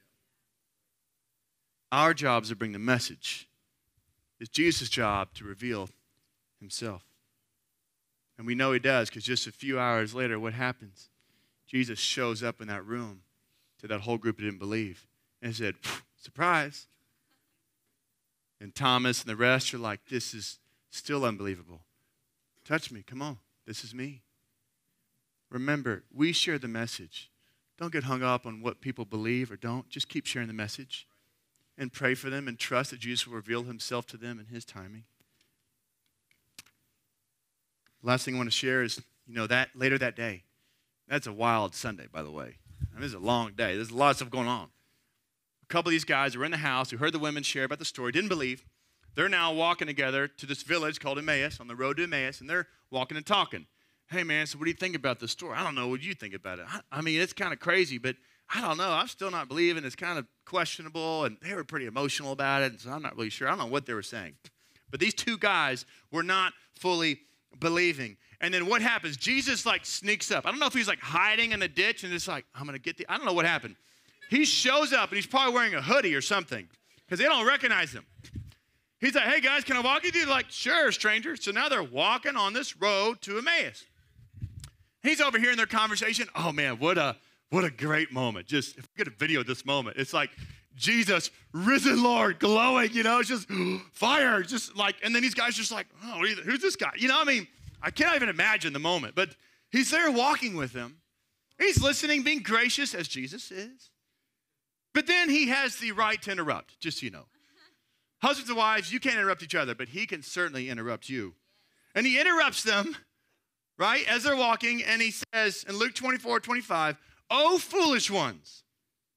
Our 1.90 2.14
job 2.14 2.44
is 2.44 2.50
to 2.50 2.56
bring 2.56 2.72
the 2.72 2.78
message. 2.78 3.48
It's 4.38 4.48
Jesus' 4.48 4.88
job 4.88 5.34
to 5.34 5.44
reveal 5.44 5.88
Himself. 6.60 7.02
And 8.38 8.46
we 8.46 8.54
know 8.54 8.72
He 8.72 8.78
does 8.78 9.08
because 9.08 9.24
just 9.24 9.46
a 9.46 9.52
few 9.52 9.80
hours 9.80 10.14
later, 10.14 10.38
what 10.38 10.52
happens? 10.52 11.08
Jesus 11.66 11.98
shows 11.98 12.42
up 12.42 12.60
in 12.60 12.68
that 12.68 12.84
room 12.84 13.22
to 13.80 13.88
that 13.88 14.02
whole 14.02 14.18
group 14.18 14.36
that 14.36 14.44
didn't 14.44 14.58
believe 14.58 15.06
and 15.42 15.54
said, 15.54 15.74
Surprise. 16.16 16.86
And 18.60 18.74
Thomas 18.74 19.22
and 19.22 19.30
the 19.30 19.36
rest 19.36 19.72
are 19.72 19.78
like, 19.78 20.00
This 20.08 20.34
is 20.34 20.58
still 20.90 21.24
unbelievable. 21.24 21.80
Touch 22.70 22.92
me. 22.92 23.02
Come 23.04 23.20
on. 23.20 23.36
This 23.66 23.82
is 23.82 23.92
me. 23.92 24.22
Remember, 25.50 26.04
we 26.14 26.30
share 26.30 26.56
the 26.56 26.68
message. 26.68 27.28
Don't 27.76 27.92
get 27.92 28.04
hung 28.04 28.22
up 28.22 28.46
on 28.46 28.62
what 28.62 28.80
people 28.80 29.04
believe 29.04 29.50
or 29.50 29.56
don't. 29.56 29.88
Just 29.88 30.08
keep 30.08 30.24
sharing 30.24 30.46
the 30.46 30.54
message 30.54 31.08
and 31.76 31.92
pray 31.92 32.14
for 32.14 32.30
them 32.30 32.46
and 32.46 32.56
trust 32.56 32.92
that 32.92 33.00
Jesus 33.00 33.26
will 33.26 33.34
reveal 33.34 33.64
himself 33.64 34.06
to 34.06 34.16
them 34.16 34.38
in 34.38 34.54
his 34.54 34.64
timing. 34.64 35.02
Last 38.04 38.24
thing 38.24 38.36
I 38.36 38.38
want 38.38 38.52
to 38.52 38.56
share 38.56 38.84
is, 38.84 39.02
you 39.26 39.34
know, 39.34 39.48
that 39.48 39.70
later 39.74 39.98
that 39.98 40.14
day. 40.14 40.44
That's 41.08 41.26
a 41.26 41.32
wild 41.32 41.74
Sunday, 41.74 42.06
by 42.12 42.22
the 42.22 42.30
way. 42.30 42.58
I 42.82 42.94
mean, 42.94 43.00
this 43.00 43.08
is 43.08 43.14
a 43.14 43.18
long 43.18 43.50
day. 43.56 43.74
There's 43.74 43.90
a 43.90 43.96
lot 43.96 44.10
of 44.10 44.16
stuff 44.18 44.30
going 44.30 44.46
on. 44.46 44.68
A 45.64 45.66
couple 45.66 45.88
of 45.88 45.92
these 45.92 46.04
guys 46.04 46.36
were 46.36 46.44
in 46.44 46.52
the 46.52 46.58
house 46.58 46.92
who 46.92 46.98
heard 46.98 47.14
the 47.14 47.18
women 47.18 47.42
share 47.42 47.64
about 47.64 47.80
the 47.80 47.84
story, 47.84 48.12
didn't 48.12 48.28
believe. 48.28 48.64
They're 49.14 49.28
now 49.28 49.52
walking 49.52 49.86
together 49.86 50.28
to 50.28 50.46
this 50.46 50.62
village 50.62 51.00
called 51.00 51.18
Emmaus, 51.18 51.60
on 51.60 51.68
the 51.68 51.76
road 51.76 51.96
to 51.96 52.04
Emmaus, 52.04 52.40
and 52.40 52.48
they're 52.48 52.68
walking 52.90 53.16
and 53.16 53.26
talking 53.26 53.66
hey 54.10 54.24
man, 54.24 54.44
so 54.46 54.58
what 54.58 54.64
do 54.64 54.70
you 54.70 54.76
think 54.76 54.96
about 54.96 55.20
this 55.20 55.30
story? 55.30 55.56
I 55.56 55.62
don't 55.62 55.74
know. 55.74 55.88
What 55.88 56.02
you 56.02 56.14
think 56.14 56.34
about 56.34 56.58
it? 56.58 56.66
I, 56.68 56.80
I 56.90 57.00
mean, 57.00 57.20
it's 57.20 57.32
kind 57.32 57.52
of 57.52 57.60
crazy, 57.60 57.96
but 57.96 58.16
I 58.52 58.60
don't 58.60 58.76
know. 58.76 58.90
I'm 58.90 59.06
still 59.06 59.30
not 59.30 59.48
believing. 59.48 59.84
It's 59.84 59.94
kind 59.94 60.18
of 60.18 60.26
questionable, 60.44 61.24
and 61.24 61.36
they 61.40 61.54
were 61.54 61.64
pretty 61.64 61.86
emotional 61.86 62.32
about 62.32 62.62
it, 62.62 62.80
so 62.80 62.90
I'm 62.90 63.02
not 63.02 63.16
really 63.16 63.30
sure. 63.30 63.46
I 63.46 63.52
don't 63.52 63.60
know 63.60 63.66
what 63.66 63.86
they 63.86 63.94
were 63.94 64.02
saying. 64.02 64.34
But 64.90 64.98
these 64.98 65.14
two 65.14 65.38
guys 65.38 65.86
were 66.10 66.24
not 66.24 66.52
fully 66.74 67.20
believing. 67.60 68.16
And 68.40 68.52
then 68.52 68.66
what 68.66 68.82
happens? 68.82 69.16
Jesus 69.16 69.64
like 69.64 69.86
sneaks 69.86 70.32
up. 70.32 70.44
I 70.44 70.50
don't 70.50 70.58
know 70.58 70.66
if 70.66 70.74
he's 70.74 70.88
like 70.88 71.00
hiding 71.00 71.52
in 71.52 71.60
the 71.60 71.68
ditch 71.68 72.02
and 72.02 72.12
it's 72.12 72.26
like, 72.26 72.44
I'm 72.54 72.66
gonna 72.66 72.78
get 72.78 72.96
the, 72.96 73.06
I 73.08 73.16
don't 73.16 73.26
know 73.26 73.32
what 73.32 73.44
happened. 73.44 73.76
He 74.30 74.44
shows 74.44 74.92
up 74.92 75.10
and 75.10 75.16
he's 75.16 75.26
probably 75.26 75.52
wearing 75.54 75.74
a 75.74 75.82
hoodie 75.82 76.14
or 76.14 76.22
something 76.22 76.68
because 77.04 77.18
they 77.18 77.26
don't 77.26 77.46
recognize 77.46 77.92
him. 77.92 78.06
He's 79.00 79.14
like, 79.14 79.24
hey 79.24 79.40
guys, 79.40 79.64
can 79.64 79.76
I 79.76 79.80
walk 79.80 80.02
with 80.02 80.14
you? 80.14 80.26
They're 80.26 80.34
like, 80.34 80.50
sure, 80.50 80.92
stranger. 80.92 81.36
So 81.36 81.50
now 81.52 81.68
they're 81.68 81.82
walking 81.82 82.36
on 82.36 82.52
this 82.52 82.76
road 82.76 83.22
to 83.22 83.38
Emmaus. 83.38 83.84
He's 85.02 85.20
over 85.20 85.38
here 85.38 85.50
in 85.50 85.56
their 85.56 85.66
conversation. 85.66 86.28
Oh 86.34 86.52
man, 86.52 86.78
what 86.78 86.98
a 86.98 87.16
what 87.48 87.64
a 87.64 87.70
great 87.70 88.12
moment. 88.12 88.46
Just 88.46 88.76
if 88.76 88.84
we 88.84 89.04
get 89.04 89.12
a 89.12 89.16
video 89.16 89.40
of 89.40 89.46
this 89.46 89.64
moment, 89.64 89.96
it's 89.96 90.12
like 90.12 90.30
Jesus, 90.76 91.30
risen 91.52 92.02
Lord, 92.02 92.38
glowing, 92.38 92.92
you 92.92 93.02
know, 93.02 93.18
it's 93.18 93.28
just 93.28 93.48
fire, 93.92 94.42
just 94.42 94.76
like, 94.76 94.96
and 95.02 95.14
then 95.14 95.22
these 95.22 95.34
guys 95.34 95.54
just 95.54 95.72
like, 95.72 95.86
oh, 96.04 96.24
who's 96.44 96.60
this 96.60 96.76
guy? 96.76 96.92
You 96.96 97.08
know, 97.08 97.20
I 97.20 97.24
mean, 97.24 97.48
I 97.82 97.90
can't 97.90 98.14
even 98.14 98.28
imagine 98.28 98.72
the 98.72 98.78
moment, 98.78 99.14
but 99.14 99.30
he's 99.70 99.90
there 99.90 100.10
walking 100.10 100.56
with 100.56 100.72
them. 100.72 100.98
He's 101.58 101.82
listening, 101.82 102.22
being 102.22 102.42
gracious 102.42 102.94
as 102.94 103.08
Jesus 103.08 103.50
is. 103.50 103.90
But 104.94 105.06
then 105.06 105.28
he 105.28 105.48
has 105.48 105.76
the 105.76 105.92
right 105.92 106.20
to 106.22 106.32
interrupt, 106.32 106.80
just 106.80 107.00
so 107.00 107.04
you 107.04 107.10
know. 107.10 107.26
Husbands 108.22 108.50
and 108.50 108.58
wives, 108.58 108.92
you 108.92 109.00
can't 109.00 109.16
interrupt 109.16 109.42
each 109.42 109.54
other, 109.54 109.74
but 109.74 109.88
he 109.88 110.06
can 110.06 110.22
certainly 110.22 110.68
interrupt 110.68 111.08
you. 111.08 111.34
And 111.94 112.06
he 112.06 112.20
interrupts 112.20 112.62
them 112.62 112.96
right? 113.80 114.06
As 114.06 114.22
they're 114.22 114.36
walking, 114.36 114.84
and 114.84 115.00
he 115.00 115.10
says 115.32 115.64
in 115.66 115.76
Luke 115.76 115.94
24, 115.94 116.38
25, 116.40 116.98
O 117.30 117.58
foolish 117.58 118.10
ones, 118.10 118.62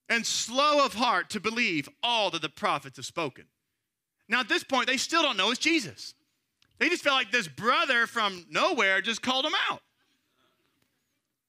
and 0.07 0.25
slow 0.25 0.85
of 0.85 0.93
heart 0.93 1.29
to 1.31 1.41
believe 1.41 1.89
all 2.01 2.31
that 2.31 2.41
the 2.41 2.49
prophets 2.49 2.95
have 2.95 3.05
spoken. 3.05 3.43
Now, 4.29 4.39
at 4.39 4.47
this 4.47 4.63
point, 4.63 4.87
they 4.87 4.95
still 4.95 5.21
don't 5.21 5.35
know 5.35 5.51
it's 5.51 5.59
Jesus. 5.59 6.13
They 6.79 6.87
just 6.87 7.03
felt 7.03 7.17
like 7.17 7.31
this 7.31 7.47
brother 7.47 8.07
from 8.07 8.45
nowhere 8.49 9.01
just 9.01 9.21
called 9.21 9.43
them 9.43 9.53
out. 9.69 9.81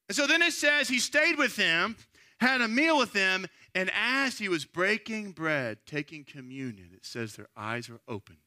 And 0.09 0.17
so 0.17 0.27
then 0.27 0.43
it 0.43 0.53
says 0.53 0.89
he 0.89 0.99
stayed 0.99 1.39
with 1.39 1.55
them, 1.55 1.97
had 2.41 2.61
a 2.61 2.69
meal 2.69 2.99
with 2.99 3.13
them, 3.13 3.47
and 3.75 3.91
as 3.93 4.39
he 4.39 4.49
was 4.49 4.65
breaking 4.65 5.33
bread, 5.33 5.79
taking 5.85 6.25
communion, 6.25 6.91
it 6.95 7.05
says 7.05 7.35
their 7.35 7.49
eyes 7.57 7.89
were 7.89 8.01
opened. 8.07 8.39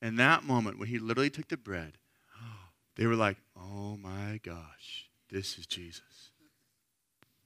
In 0.00 0.16
that 0.16 0.44
moment, 0.44 0.78
when 0.78 0.88
he 0.88 0.98
literally 0.98 1.30
took 1.30 1.48
the 1.48 1.56
bread, 1.56 1.98
they 2.96 3.06
were 3.06 3.16
like, 3.16 3.36
oh 3.56 3.96
my 3.96 4.40
gosh, 4.42 5.10
this 5.30 5.58
is 5.58 5.66
Jesus. 5.66 6.30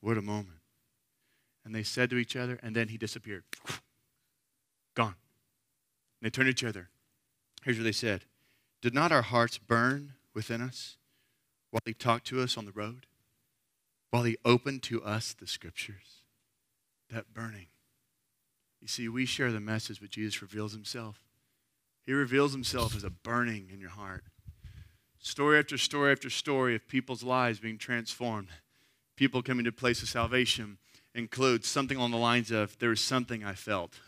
What 0.01 0.19
a 0.19 0.23
moment. 0.23 0.59
And 1.65 1.75
they 1.75 1.83
said 1.83 2.11
to 2.11 2.17
each 2.17 2.37
other, 2.37 2.59
and 2.63 2.77
then 2.77 2.89
he 2.89 2.99
disappeared. 2.99 3.45
Gone. 4.95 5.15
And 6.21 6.23
they 6.23 6.31
turned 6.31 6.47
to 6.47 6.51
each 6.51 6.65
other. 6.65 6.91
Here's 7.65 7.79
what 7.79 7.85
they 7.85 7.93
said 7.93 8.25
Did 8.81 8.95
not 8.95 9.11
our 9.11 9.23
hearts 9.23 9.59
burn 9.59 10.15
within 10.35 10.61
us 10.61 10.97
while 11.71 11.81
he 11.85 11.95
talked 11.95 12.27
to 12.29 12.41
us 12.41 12.57
on 12.57 12.67
the 12.67 12.73
road? 12.73 13.07
While 14.11 14.25
he 14.25 14.37
opened 14.45 14.83
to 14.85 15.03
us 15.03 15.33
the 15.33 15.47
scriptures? 15.47 16.22
That 17.13 17.35
burning. 17.35 17.67
You 18.81 18.89
see, 18.89 19.07
we 19.09 19.27
share 19.27 19.53
the 19.53 19.61
message, 19.61 20.01
but 20.01 20.11
Jesus 20.11 20.41
reveals 20.41 20.73
himself. 20.73 21.23
He 22.07 22.13
reveals 22.13 22.53
himself 22.53 22.97
as 22.97 23.05
a 23.05 23.11
burning 23.11 23.69
in 23.73 23.81
your 23.81 23.91
heart. 23.91 24.25
Story 25.19 25.59
after 25.59 25.77
story 25.77 26.11
after 26.11 26.31
story 26.31 26.75
of 26.75 26.89
people's 26.89 27.23
lives 27.23 27.61
being 27.61 27.79
transformed, 27.79 28.49
people 29.15 29.43
coming 29.43 29.65
to 29.65 29.69
a 29.69 29.73
place 29.73 30.03
of 30.03 30.09
salvation 30.09 30.79
includes 31.15 31.69
something 31.69 31.99
along 31.99 32.11
the 32.13 32.17
lines 32.17 32.51
of 32.51 32.79
there 32.79 32.89
was 32.89 33.01
something 33.01 33.45
I 33.45 33.55
felt. 33.55 34.01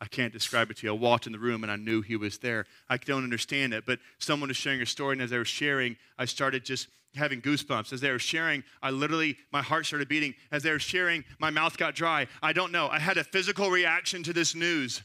I 0.00 0.06
can't 0.06 0.32
describe 0.32 0.70
it 0.70 0.78
to 0.78 0.86
you. 0.86 0.92
I 0.92 0.96
walked 0.96 1.26
in 1.26 1.32
the 1.32 1.38
room 1.38 1.62
and 1.62 1.70
I 1.70 1.76
knew 1.76 2.00
he 2.00 2.16
was 2.16 2.38
there. 2.38 2.66
I 2.88 2.96
don't 2.96 3.22
understand 3.22 3.74
it, 3.74 3.84
but 3.84 3.98
someone 4.18 4.48
was 4.48 4.56
sharing 4.56 4.80
a 4.80 4.86
story, 4.86 5.12
and 5.12 5.22
as 5.22 5.30
they 5.30 5.36
were 5.38 5.44
sharing, 5.44 5.96
I 6.18 6.24
started 6.24 6.64
just 6.64 6.88
having 7.14 7.42
goosebumps. 7.42 7.92
As 7.92 8.00
they 8.00 8.10
were 8.10 8.18
sharing, 8.18 8.64
I 8.82 8.90
literally, 8.90 9.36
my 9.52 9.62
heart 9.62 9.84
started 9.84 10.08
beating. 10.08 10.34
As 10.50 10.62
they 10.62 10.70
were 10.70 10.78
sharing, 10.78 11.24
my 11.38 11.50
mouth 11.50 11.76
got 11.76 11.94
dry. 11.94 12.28
I 12.42 12.52
don't 12.52 12.72
know. 12.72 12.88
I 12.88 12.98
had 12.98 13.18
a 13.18 13.24
physical 13.24 13.70
reaction 13.70 14.22
to 14.22 14.32
this 14.32 14.54
news 14.54 15.02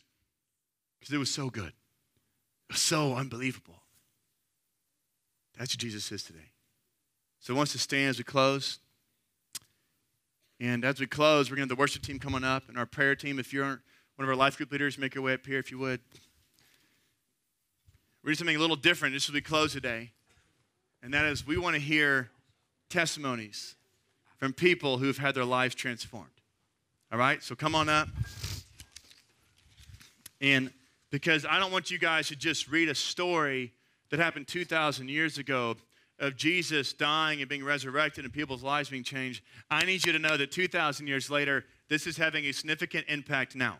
because 0.99 1.13
it 1.13 1.17
was 1.17 1.31
so 1.31 1.49
good, 1.49 1.73
it 2.69 2.73
was 2.73 2.81
so 2.81 3.15
unbelievable. 3.15 3.81
That's 5.57 5.73
what 5.73 5.79
Jesus 5.79 6.11
is 6.11 6.23
today. 6.23 6.51
So 7.39 7.53
once 7.53 7.57
want 7.57 7.67
us 7.67 7.71
to 7.73 7.79
stand 7.79 8.09
as 8.09 8.17
we 8.17 8.23
close. 8.23 8.79
And 10.59 10.83
as 10.85 10.99
we 10.99 11.05
close, 11.05 11.49
we're 11.49 11.57
going 11.57 11.67
to 11.67 11.71
have 11.71 11.77
the 11.77 11.81
worship 11.81 12.01
team 12.01 12.17
coming 12.17 12.43
up 12.43 12.69
and 12.69 12.77
our 12.77 12.85
prayer 12.85 13.15
team. 13.15 13.39
If 13.39 13.53
you're 13.53 13.81
one 14.15 14.23
of 14.23 14.29
our 14.29 14.35
life 14.35 14.57
group 14.57 14.71
leaders, 14.71 14.97
make 14.97 15.13
your 15.13 15.23
way 15.23 15.33
up 15.33 15.45
here 15.45 15.59
if 15.59 15.71
you 15.71 15.77
would. 15.79 15.99
we're 18.23 18.29
doing 18.29 18.37
something 18.37 18.55
a 18.55 18.59
little 18.59 18.75
different 18.75 19.13
just 19.13 19.29
as 19.29 19.33
we 19.33 19.41
close 19.41 19.73
today. 19.73 20.11
And 21.03 21.13
that 21.13 21.25
is, 21.25 21.45
we 21.45 21.57
want 21.57 21.75
to 21.75 21.81
hear 21.81 22.29
testimonies 22.89 23.75
from 24.37 24.53
people 24.53 24.97
who've 24.97 25.17
had 25.17 25.35
their 25.35 25.45
lives 25.45 25.75
transformed. 25.75 26.29
All 27.11 27.19
right? 27.19 27.43
So 27.43 27.55
come 27.55 27.75
on 27.75 27.89
up. 27.89 28.07
And 30.41 30.71
because 31.11 31.45
I 31.45 31.59
don't 31.59 31.71
want 31.71 31.91
you 31.91 31.99
guys 31.99 32.29
to 32.29 32.35
just 32.35 32.69
read 32.69 32.89
a 32.89 32.95
story 32.95 33.73
that 34.09 34.19
happened 34.19 34.47
2,000 34.47 35.09
years 35.09 35.37
ago 35.37 35.75
of 36.19 36.37
Jesus 36.37 36.93
dying 36.93 37.41
and 37.41 37.49
being 37.49 37.63
resurrected 37.63 38.23
and 38.23 38.33
people's 38.33 38.63
lives 38.63 38.89
being 38.89 39.03
changed, 39.03 39.43
I 39.69 39.83
need 39.85 40.05
you 40.05 40.13
to 40.13 40.19
know 40.19 40.37
that 40.37 40.51
2,000 40.51 41.05
years 41.05 41.29
later, 41.29 41.65
this 41.89 42.07
is 42.07 42.17
having 42.17 42.45
a 42.45 42.51
significant 42.53 43.05
impact 43.09 43.55
now. 43.55 43.77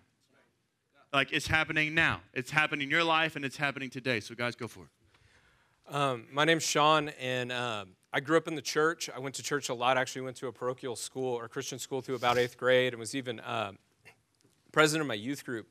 Like 1.16 1.32
it's 1.32 1.48
happening 1.48 1.96
now. 1.96 2.20
It's 2.34 2.52
happening 2.52 2.88
in 2.88 2.92
your 2.92 3.06
life 3.06 3.38
and 3.38 3.46
it's 3.46 3.56
happening 3.56 3.90
today. 3.90 4.20
So, 4.20 4.36
guys, 4.36 4.54
go 4.54 4.68
for 4.68 4.82
it. 4.82 5.96
Um, 5.96 6.26
my 6.30 6.44
name's 6.44 6.66
Sean, 6.66 7.08
and 7.22 7.54
um, 7.54 7.92
I 8.12 8.20
grew 8.20 8.36
up 8.36 8.50
in 8.50 8.56
the 8.56 8.62
church. 8.62 9.10
I 9.16 9.20
went 9.20 9.34
to 9.36 9.42
church 9.42 9.70
a 9.70 9.74
lot. 9.74 9.98
Actually, 9.98 10.24
went 10.24 10.36
to 10.38 10.48
a 10.48 10.52
parochial 10.52 10.98
school 10.98 11.34
or 11.34 11.48
Christian 11.48 11.80
school 11.80 12.02
through 12.02 12.16
about 12.16 12.38
eighth 12.38 12.58
grade, 12.58 12.92
and 12.92 13.00
was 13.00 13.16
even 13.16 13.40
uh, 13.40 13.72
president 14.74 15.04
of 15.04 15.08
my 15.08 15.14
youth 15.14 15.46
group. 15.46 15.68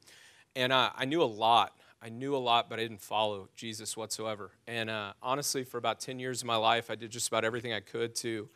And 0.56 0.72
uh, 0.72 0.92
I 0.96 1.04
knew 1.04 1.22
a 1.22 1.24
lot 1.24 1.74
I 2.00 2.08
knew 2.08 2.34
a 2.34 2.38
lot, 2.38 2.70
but 2.70 2.78
I 2.78 2.82
didn't 2.82 3.02
follow 3.02 3.48
Jesus 3.54 3.98
whatsoever. 3.98 4.50
And 4.66 4.88
uh, 4.88 5.12
honestly, 5.22 5.64
for 5.64 5.76
about 5.78 6.00
10 6.00 6.18
years 6.18 6.42
of 6.42 6.46
my 6.46 6.56
life, 6.56 6.90
I 6.90 6.94
did 6.96 7.10
just 7.10 7.28
about 7.28 7.46
everything 7.46 7.72
I 7.72 7.80
could 7.80 8.14
to, 8.16 8.48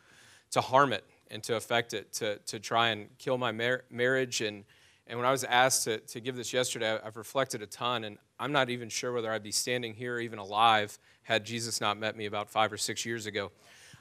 to 0.51 0.61
harm 0.61 0.93
it 0.93 1.03
and 1.31 1.41
to 1.43 1.55
affect 1.55 1.95
it, 1.95 2.13
to, 2.13 2.37
to 2.37 2.59
try 2.59 2.89
and 2.89 3.09
kill 3.17 3.39
my 3.39 3.51
mar- 3.51 3.85
marriage. 3.89 4.41
And, 4.41 4.65
and 5.09 5.17
when 5.17 5.27
I 5.27 5.31
was 5.31 5.43
asked 5.43 5.85
to, 5.85 5.97
to 5.97 6.19
give 6.19 6.35
this 6.35 6.53
yesterday, 6.53 6.99
I've 7.03 7.17
reflected 7.17 7.63
a 7.63 7.65
ton, 7.65 8.03
and 8.03 8.19
I'm 8.39 8.51
not 8.51 8.69
even 8.69 8.89
sure 8.89 9.11
whether 9.11 9.31
I'd 9.31 9.41
be 9.41 9.51
standing 9.51 9.95
here 9.95 10.19
even 10.19 10.37
alive 10.37 10.99
had 11.23 11.43
Jesus 11.43 11.81
not 11.81 11.97
met 11.97 12.15
me 12.15 12.27
about 12.27 12.49
five 12.49 12.71
or 12.71 12.77
six 12.77 13.05
years 13.05 13.25
ago. 13.25 13.51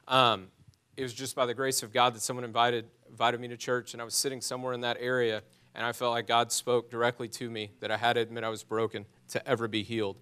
Um, 0.06 0.48
it 0.98 1.02
was 1.02 1.14
just 1.14 1.34
by 1.34 1.46
the 1.46 1.54
grace 1.54 1.82
of 1.82 1.94
God 1.94 2.14
that 2.14 2.20
someone 2.20 2.44
invited, 2.44 2.84
invited 3.08 3.40
me 3.40 3.48
to 3.48 3.56
church, 3.56 3.94
and 3.94 4.02
I 4.02 4.04
was 4.04 4.14
sitting 4.14 4.42
somewhere 4.42 4.74
in 4.74 4.82
that 4.82 4.98
area, 5.00 5.42
and 5.74 5.86
I 5.86 5.92
felt 5.92 6.12
like 6.12 6.26
God 6.26 6.52
spoke 6.52 6.90
directly 6.90 7.28
to 7.28 7.48
me 7.48 7.70
that 7.80 7.90
I 7.90 7.96
had 7.96 8.14
to 8.14 8.20
admit 8.20 8.44
I 8.44 8.50
was 8.50 8.62
broken 8.62 9.06
to 9.28 9.48
ever 9.48 9.66
be 9.66 9.82
healed. 9.82 10.18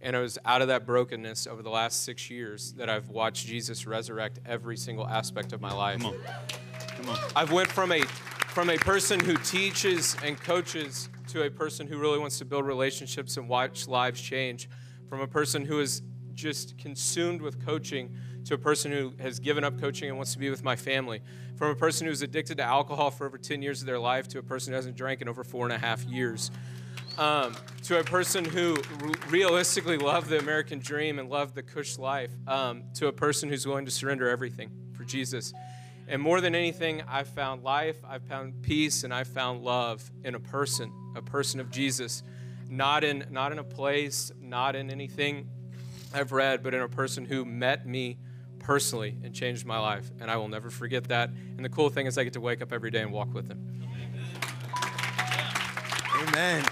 And 0.00 0.16
it 0.16 0.20
was 0.20 0.38
out 0.46 0.62
of 0.62 0.68
that 0.68 0.86
brokenness 0.86 1.46
over 1.46 1.62
the 1.62 1.68
last 1.68 2.04
six 2.04 2.30
years 2.30 2.72
that 2.74 2.88
I've 2.88 3.10
watched 3.10 3.46
Jesus 3.46 3.86
resurrect 3.86 4.38
every 4.46 4.78
single 4.78 5.06
aspect 5.06 5.52
of 5.52 5.60
my 5.60 5.72
life. 5.72 6.00
Come 6.00 6.14
on. 6.14 6.20
Come 6.96 7.08
on. 7.10 7.18
I've 7.36 7.52
went 7.52 7.68
from 7.68 7.92
a 7.92 8.02
from 8.50 8.68
a 8.68 8.76
person 8.76 9.20
who 9.20 9.36
teaches 9.36 10.16
and 10.24 10.38
coaches 10.40 11.08
to 11.28 11.44
a 11.44 11.50
person 11.50 11.86
who 11.86 11.98
really 11.98 12.18
wants 12.18 12.38
to 12.38 12.44
build 12.44 12.66
relationships 12.66 13.36
and 13.36 13.48
watch 13.48 13.86
lives 13.86 14.20
change. 14.20 14.68
From 15.08 15.20
a 15.20 15.26
person 15.26 15.64
who 15.64 15.80
is 15.80 16.02
just 16.34 16.76
consumed 16.78 17.42
with 17.42 17.64
coaching 17.64 18.16
to 18.46 18.54
a 18.54 18.58
person 18.58 18.90
who 18.90 19.12
has 19.20 19.38
given 19.38 19.62
up 19.62 19.80
coaching 19.80 20.08
and 20.08 20.16
wants 20.16 20.32
to 20.32 20.38
be 20.38 20.50
with 20.50 20.64
my 20.64 20.74
family. 20.74 21.20
From 21.56 21.70
a 21.70 21.74
person 21.74 22.06
who's 22.06 22.22
addicted 22.22 22.56
to 22.56 22.64
alcohol 22.64 23.10
for 23.10 23.26
over 23.26 23.38
10 23.38 23.62
years 23.62 23.82
of 23.82 23.86
their 23.86 23.98
life 23.98 24.26
to 24.28 24.38
a 24.38 24.42
person 24.42 24.72
who 24.72 24.76
hasn't 24.76 24.96
drank 24.96 25.20
in 25.22 25.28
over 25.28 25.44
four 25.44 25.64
and 25.66 25.72
a 25.72 25.78
half 25.78 26.02
years 26.04 26.50
um, 27.18 27.54
to 27.84 27.98
a 27.98 28.04
person 28.04 28.44
who 28.44 28.76
realistically 29.28 29.98
loved 29.98 30.28
the 30.28 30.38
American 30.38 30.78
dream 30.78 31.18
and 31.18 31.28
loved 31.28 31.54
the 31.54 31.62
Cush 31.62 31.98
life, 31.98 32.30
um, 32.46 32.84
to 32.94 33.08
a 33.08 33.12
person 33.12 33.48
who's 33.48 33.66
willing 33.66 33.84
to 33.84 33.90
surrender 33.90 34.28
everything 34.28 34.70
for 34.96 35.04
Jesus. 35.04 35.52
And 36.10 36.20
more 36.20 36.40
than 36.40 36.56
anything, 36.56 37.02
I 37.08 37.22
found 37.22 37.62
life, 37.62 37.96
I 38.04 38.18
found 38.18 38.62
peace, 38.62 39.04
and 39.04 39.14
I 39.14 39.22
found 39.22 39.62
love 39.62 40.10
in 40.24 40.34
a 40.34 40.40
person, 40.40 40.92
a 41.14 41.22
person 41.22 41.60
of 41.60 41.70
Jesus. 41.70 42.24
Not 42.68 43.04
in, 43.04 43.26
not 43.30 43.52
in 43.52 43.60
a 43.60 43.64
place, 43.64 44.32
not 44.40 44.74
in 44.74 44.90
anything 44.90 45.48
I've 46.12 46.32
read, 46.32 46.64
but 46.64 46.74
in 46.74 46.80
a 46.80 46.88
person 46.88 47.24
who 47.24 47.44
met 47.44 47.86
me 47.86 48.18
personally 48.58 49.16
and 49.22 49.32
changed 49.32 49.64
my 49.64 49.78
life. 49.78 50.10
And 50.20 50.28
I 50.28 50.36
will 50.36 50.48
never 50.48 50.68
forget 50.68 51.04
that. 51.08 51.30
And 51.30 51.64
the 51.64 51.68
cool 51.68 51.90
thing 51.90 52.06
is, 52.06 52.18
I 52.18 52.24
get 52.24 52.32
to 52.32 52.40
wake 52.40 52.60
up 52.60 52.72
every 52.72 52.90
day 52.90 53.02
and 53.02 53.12
walk 53.12 53.32
with 53.32 53.48
him. 53.48 53.80
Amen. 56.22 56.64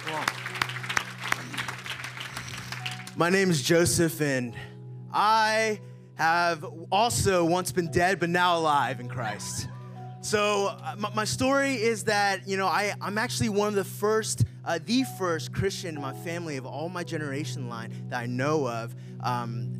My 3.16 3.30
name 3.30 3.50
is 3.50 3.62
Joseph, 3.62 4.20
and 4.20 4.52
I 5.12 5.78
have 6.18 6.64
also 6.90 7.44
once 7.44 7.70
been 7.72 7.90
dead, 7.90 8.18
but 8.18 8.28
now 8.28 8.58
alive 8.58 8.98
in 8.98 9.08
Christ. 9.08 9.68
So, 10.20 10.66
uh, 10.66 11.10
my, 11.14 11.24
story 11.24 11.74
is 11.74 12.04
that, 12.04 12.46
you 12.46 12.56
know, 12.56 12.66
I, 12.66 12.92
I'm 13.00 13.18
actually 13.18 13.50
one 13.50 13.68
of 13.68 13.76
the 13.76 13.84
first, 13.84 14.44
uh, 14.64 14.80
the 14.84 15.04
first 15.16 15.52
Christian 15.52 15.94
in 15.94 16.02
my 16.02 16.12
family 16.12 16.56
of 16.56 16.66
all 16.66 16.88
my 16.88 17.04
generation 17.04 17.68
line 17.68 17.92
that 18.08 18.18
I 18.18 18.26
know 18.26 18.66
of. 18.66 18.96
Um, 19.20 19.72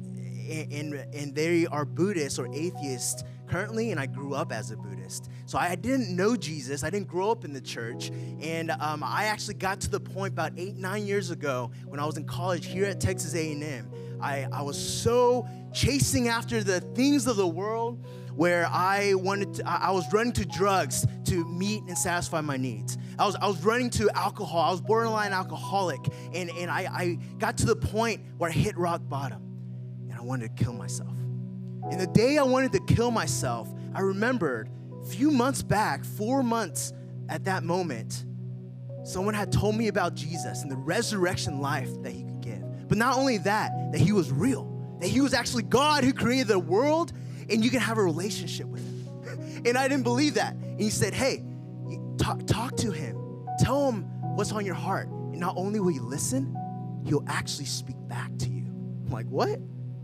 and, 0.48 0.94
and 0.94 1.34
they 1.34 1.66
are 1.66 1.84
Buddhists 1.84 2.38
or 2.38 2.46
atheists 2.54 3.24
currently, 3.48 3.90
and 3.90 3.98
I 3.98 4.06
grew 4.06 4.34
up 4.34 4.52
as 4.52 4.70
a 4.70 4.76
Buddhist. 4.76 5.30
So 5.46 5.58
I 5.58 5.74
didn't 5.74 6.14
know 6.14 6.36
Jesus. 6.36 6.84
I 6.84 6.90
didn't 6.90 7.08
grow 7.08 7.30
up 7.30 7.44
in 7.44 7.52
the 7.52 7.60
church. 7.60 8.10
And 8.40 8.70
um, 8.70 9.02
I 9.02 9.24
actually 9.24 9.54
got 9.54 9.80
to 9.80 9.90
the 9.90 10.00
point 10.00 10.34
about 10.34 10.52
eight, 10.56 10.76
nine 10.76 11.04
years 11.04 11.30
ago 11.30 11.70
when 11.86 11.98
I 11.98 12.06
was 12.06 12.16
in 12.16 12.24
college 12.24 12.66
here 12.66 12.84
at 12.84 13.00
Texas 13.00 13.34
A&M. 13.34 13.90
I, 14.20 14.46
I 14.52 14.62
was 14.62 14.78
so 14.78 15.48
chasing 15.72 16.28
after 16.28 16.62
the 16.62 16.80
things 16.80 17.26
of 17.26 17.36
the 17.36 17.46
world 17.46 18.04
where 18.34 18.68
I 18.70 19.14
wanted 19.14 19.54
to, 19.54 19.68
I 19.68 19.90
was 19.90 20.04
running 20.12 20.32
to 20.34 20.44
drugs 20.44 21.04
to 21.24 21.44
meet 21.44 21.82
and 21.88 21.98
satisfy 21.98 22.40
my 22.40 22.56
needs. 22.56 22.96
I 23.18 23.26
was, 23.26 23.34
I 23.34 23.48
was 23.48 23.64
running 23.64 23.90
to 23.90 24.08
alcohol. 24.14 24.60
I 24.60 24.70
was 24.70 24.80
borderline 24.80 25.32
alcoholic. 25.32 25.98
And, 26.32 26.48
and 26.50 26.70
I, 26.70 26.88
I 26.90 27.18
got 27.38 27.58
to 27.58 27.66
the 27.66 27.74
point 27.74 28.20
where 28.36 28.48
I 28.48 28.52
hit 28.52 28.76
rock 28.76 29.02
bottom 29.08 29.42
and 30.08 30.14
I 30.16 30.22
wanted 30.22 30.56
to 30.56 30.64
kill 30.64 30.72
myself. 30.72 31.16
And 31.90 32.00
the 32.00 32.06
day 32.06 32.38
I 32.38 32.44
wanted 32.44 32.72
to 32.72 32.94
kill 32.94 33.10
myself, 33.10 33.68
I 33.92 34.02
remembered 34.02 34.70
a 35.02 35.04
few 35.04 35.32
months 35.32 35.62
back, 35.62 36.04
four 36.04 36.44
months 36.44 36.92
at 37.28 37.44
that 37.44 37.64
moment, 37.64 38.24
someone 39.04 39.34
had 39.34 39.50
told 39.50 39.74
me 39.74 39.88
about 39.88 40.14
Jesus 40.14 40.62
and 40.62 40.70
the 40.70 40.76
resurrection 40.76 41.60
life 41.60 41.90
that 42.02 42.12
he 42.12 42.22
could. 42.22 42.37
But 42.88 42.98
not 42.98 43.16
only 43.16 43.38
that, 43.38 43.92
that 43.92 44.00
he 44.00 44.12
was 44.12 44.32
real, 44.32 44.96
that 45.00 45.08
he 45.08 45.20
was 45.20 45.34
actually 45.34 45.64
God 45.64 46.04
who 46.04 46.12
created 46.12 46.48
the 46.48 46.58
world 46.58 47.12
and 47.50 47.64
you 47.64 47.70
can 47.70 47.80
have 47.80 47.98
a 47.98 48.02
relationship 48.02 48.66
with 48.66 48.82
him. 48.82 49.62
and 49.66 49.78
I 49.78 49.88
didn't 49.88 50.04
believe 50.04 50.34
that. 50.34 50.54
And 50.54 50.80
he 50.80 50.90
said, 50.90 51.14
Hey, 51.14 51.44
talk, 52.18 52.46
talk 52.46 52.76
to 52.78 52.90
him, 52.90 53.46
tell 53.58 53.90
him 53.90 54.02
what's 54.36 54.52
on 54.52 54.64
your 54.64 54.74
heart. 54.74 55.08
And 55.08 55.38
not 55.38 55.54
only 55.56 55.80
will 55.80 55.88
he 55.88 56.00
listen, 56.00 56.56
he'll 57.04 57.24
actually 57.28 57.66
speak 57.66 57.96
back 58.08 58.36
to 58.38 58.48
you. 58.48 58.64
I'm 58.66 59.10
like, 59.10 59.26
What? 59.26 59.60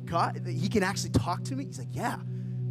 God, 0.06 0.46
he 0.46 0.68
can 0.68 0.82
actually 0.82 1.10
talk 1.10 1.44
to 1.44 1.56
me? 1.56 1.64
He's 1.64 1.78
like, 1.78 1.88
yeah. 1.92 2.16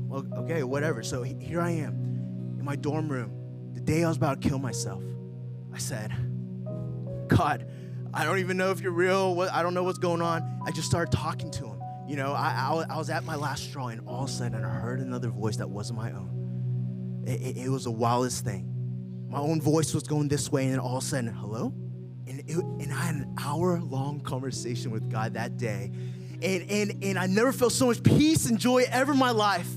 Well, 0.07 0.25
okay, 0.39 0.63
whatever. 0.63 1.03
So 1.03 1.23
here 1.23 1.61
I 1.61 1.71
am 1.71 2.55
in 2.59 2.65
my 2.65 2.75
dorm 2.75 3.09
room. 3.09 3.31
The 3.73 3.81
day 3.81 4.03
I 4.03 4.07
was 4.07 4.17
about 4.17 4.41
to 4.41 4.47
kill 4.47 4.59
myself, 4.59 5.03
I 5.73 5.77
said, 5.77 6.11
God, 7.27 7.69
I 8.13 8.25
don't 8.25 8.39
even 8.39 8.57
know 8.57 8.71
if 8.71 8.81
you're 8.81 8.91
real. 8.91 9.35
What, 9.35 9.51
I 9.51 9.63
don't 9.63 9.73
know 9.73 9.83
what's 9.83 9.97
going 9.97 10.21
on. 10.21 10.61
I 10.65 10.71
just 10.71 10.87
started 10.87 11.15
talking 11.15 11.51
to 11.51 11.67
him. 11.67 11.79
You 12.07 12.15
know, 12.15 12.33
I, 12.33 12.85
I, 12.89 12.95
I 12.95 12.97
was 12.97 13.09
at 13.09 13.23
my 13.23 13.35
last 13.35 13.63
straw, 13.63 13.87
and 13.87 14.01
all 14.07 14.23
of 14.23 14.29
a 14.29 14.31
sudden, 14.31 14.63
I 14.63 14.69
heard 14.69 14.99
another 14.99 15.29
voice 15.29 15.57
that 15.57 15.69
wasn't 15.69 15.99
my 15.99 16.11
own. 16.11 17.23
It, 17.25 17.41
it, 17.41 17.57
it 17.65 17.69
was 17.69 17.85
the 17.85 17.91
wildest 17.91 18.43
thing. 18.43 18.69
My 19.29 19.39
own 19.39 19.61
voice 19.61 19.93
was 19.93 20.03
going 20.03 20.27
this 20.27 20.51
way, 20.51 20.65
and 20.65 20.73
then 20.73 20.79
all 20.79 20.97
of 20.97 21.03
a 21.03 21.05
sudden, 21.05 21.33
hello? 21.33 21.73
And, 22.27 22.39
it, 22.41 22.57
and 22.57 22.93
I 22.93 22.97
had 22.97 23.15
an 23.15 23.35
hour 23.39 23.79
long 23.79 24.19
conversation 24.19 24.91
with 24.91 25.09
God 25.09 25.33
that 25.33 25.57
day 25.57 25.91
and, 26.43 26.69
and, 26.69 27.03
and 27.03 27.17
I 27.17 27.25
never 27.25 27.53
felt 27.53 27.71
so 27.71 27.87
much 27.87 28.03
peace 28.03 28.47
and 28.47 28.59
joy 28.59 28.83
ever 28.89 29.13
in 29.13 29.17
my 29.17 29.31
life. 29.31 29.67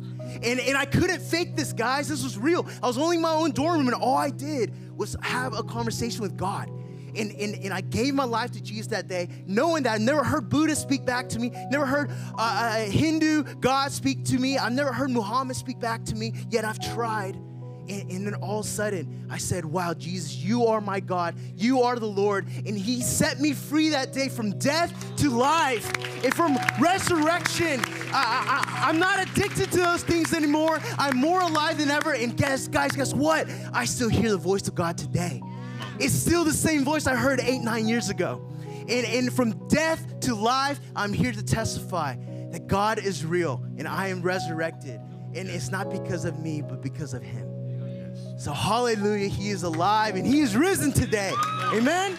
And, 0.42 0.58
and 0.58 0.76
I 0.76 0.84
couldn't 0.84 1.20
fake 1.20 1.56
this, 1.56 1.72
guys. 1.72 2.08
This 2.08 2.24
was 2.24 2.36
real. 2.36 2.66
I 2.82 2.88
was 2.88 2.98
only 2.98 3.16
in 3.16 3.22
my 3.22 3.32
own 3.32 3.52
dorm 3.52 3.78
room, 3.78 3.86
and 3.86 3.94
all 3.94 4.16
I 4.16 4.30
did 4.30 4.74
was 4.96 5.16
have 5.22 5.56
a 5.56 5.62
conversation 5.62 6.22
with 6.22 6.36
God. 6.36 6.68
And, 7.16 7.32
and, 7.32 7.54
and 7.56 7.72
I 7.72 7.80
gave 7.80 8.14
my 8.14 8.24
life 8.24 8.52
to 8.52 8.62
Jesus 8.62 8.88
that 8.88 9.08
day, 9.08 9.28
knowing 9.46 9.84
that 9.84 9.94
I 9.94 9.98
never 9.98 10.22
heard 10.22 10.48
Buddha 10.48 10.76
speak 10.76 11.04
back 11.04 11.28
to 11.30 11.38
me, 11.38 11.50
never 11.70 11.86
heard 11.86 12.10
uh, 12.36 12.74
a 12.78 12.90
Hindu 12.90 13.42
God 13.60 13.92
speak 13.92 14.24
to 14.26 14.38
me, 14.38 14.58
I've 14.58 14.72
never 14.72 14.92
heard 14.92 15.10
Muhammad 15.10 15.56
speak 15.56 15.80
back 15.80 16.04
to 16.06 16.14
me, 16.14 16.34
yet 16.50 16.64
I've 16.64 16.80
tried. 16.80 17.36
And, 17.88 18.10
and, 18.10 18.26
then 18.26 18.34
all 18.34 18.60
of 18.60 18.66
a 18.66 18.68
sudden, 18.68 19.28
I 19.30 19.38
said, 19.38 19.64
Wow, 19.64 19.94
Jesus, 19.94 20.36
you 20.36 20.66
are 20.66 20.80
my 20.80 20.98
God. 20.98 21.36
You 21.56 21.82
are 21.82 21.96
the 21.96 22.06
Lord. 22.06 22.48
And 22.66 22.76
He 22.76 23.00
set 23.00 23.38
me 23.38 23.52
free 23.52 23.90
that 23.90 24.12
day 24.12 24.28
from 24.28 24.58
death 24.58 24.92
to 25.18 25.30
life 25.30 25.92
and 26.24 26.34
from 26.34 26.58
resurrection. 26.80 27.80
I, 28.12 28.88
am 28.88 28.98
not 28.98 29.22
addicted 29.22 29.70
to 29.72 29.78
those 29.78 30.02
things 30.02 30.34
anymore. 30.34 30.80
I'm 30.98 31.16
more 31.16 31.40
alive 31.42 31.78
than 31.78 31.90
ever. 31.90 32.12
And 32.14 32.36
guess, 32.36 32.66
guys, 32.66 32.92
guess 32.92 33.14
what? 33.14 33.48
I 33.72 33.84
still 33.84 34.08
hear 34.08 34.30
the 34.30 34.36
voice 34.36 34.66
of 34.66 34.74
God 34.74 34.98
today. 34.98 35.40
It's 35.98 36.14
still 36.14 36.44
the 36.44 36.52
same 36.52 36.84
voice 36.84 37.06
I 37.06 37.16
heard 37.16 37.40
eight, 37.40 37.60
nine 37.60 37.88
years 37.88 38.10
ago. 38.10 38.52
And, 38.88 39.06
and 39.06 39.32
from 39.32 39.68
death 39.68 40.20
to 40.20 40.34
life, 40.34 40.80
I'm 40.94 41.12
here 41.12 41.32
to 41.32 41.42
testify 41.42 42.16
that 42.50 42.66
God 42.66 42.98
is 42.98 43.24
real 43.24 43.64
and 43.76 43.88
I 43.88 44.08
am 44.08 44.22
resurrected. 44.22 45.00
And 45.34 45.48
it's 45.48 45.70
not 45.70 45.90
because 45.90 46.24
of 46.24 46.38
me, 46.38 46.62
but 46.62 46.82
because 46.82 47.14
of 47.14 47.22
Him. 47.22 47.46
So, 48.38 48.52
hallelujah, 48.52 49.28
he 49.28 49.48
is 49.48 49.62
alive 49.62 50.14
and 50.14 50.26
he 50.26 50.40
is 50.40 50.56
risen 50.56 50.92
today. 50.92 51.32
Amen. 51.72 52.18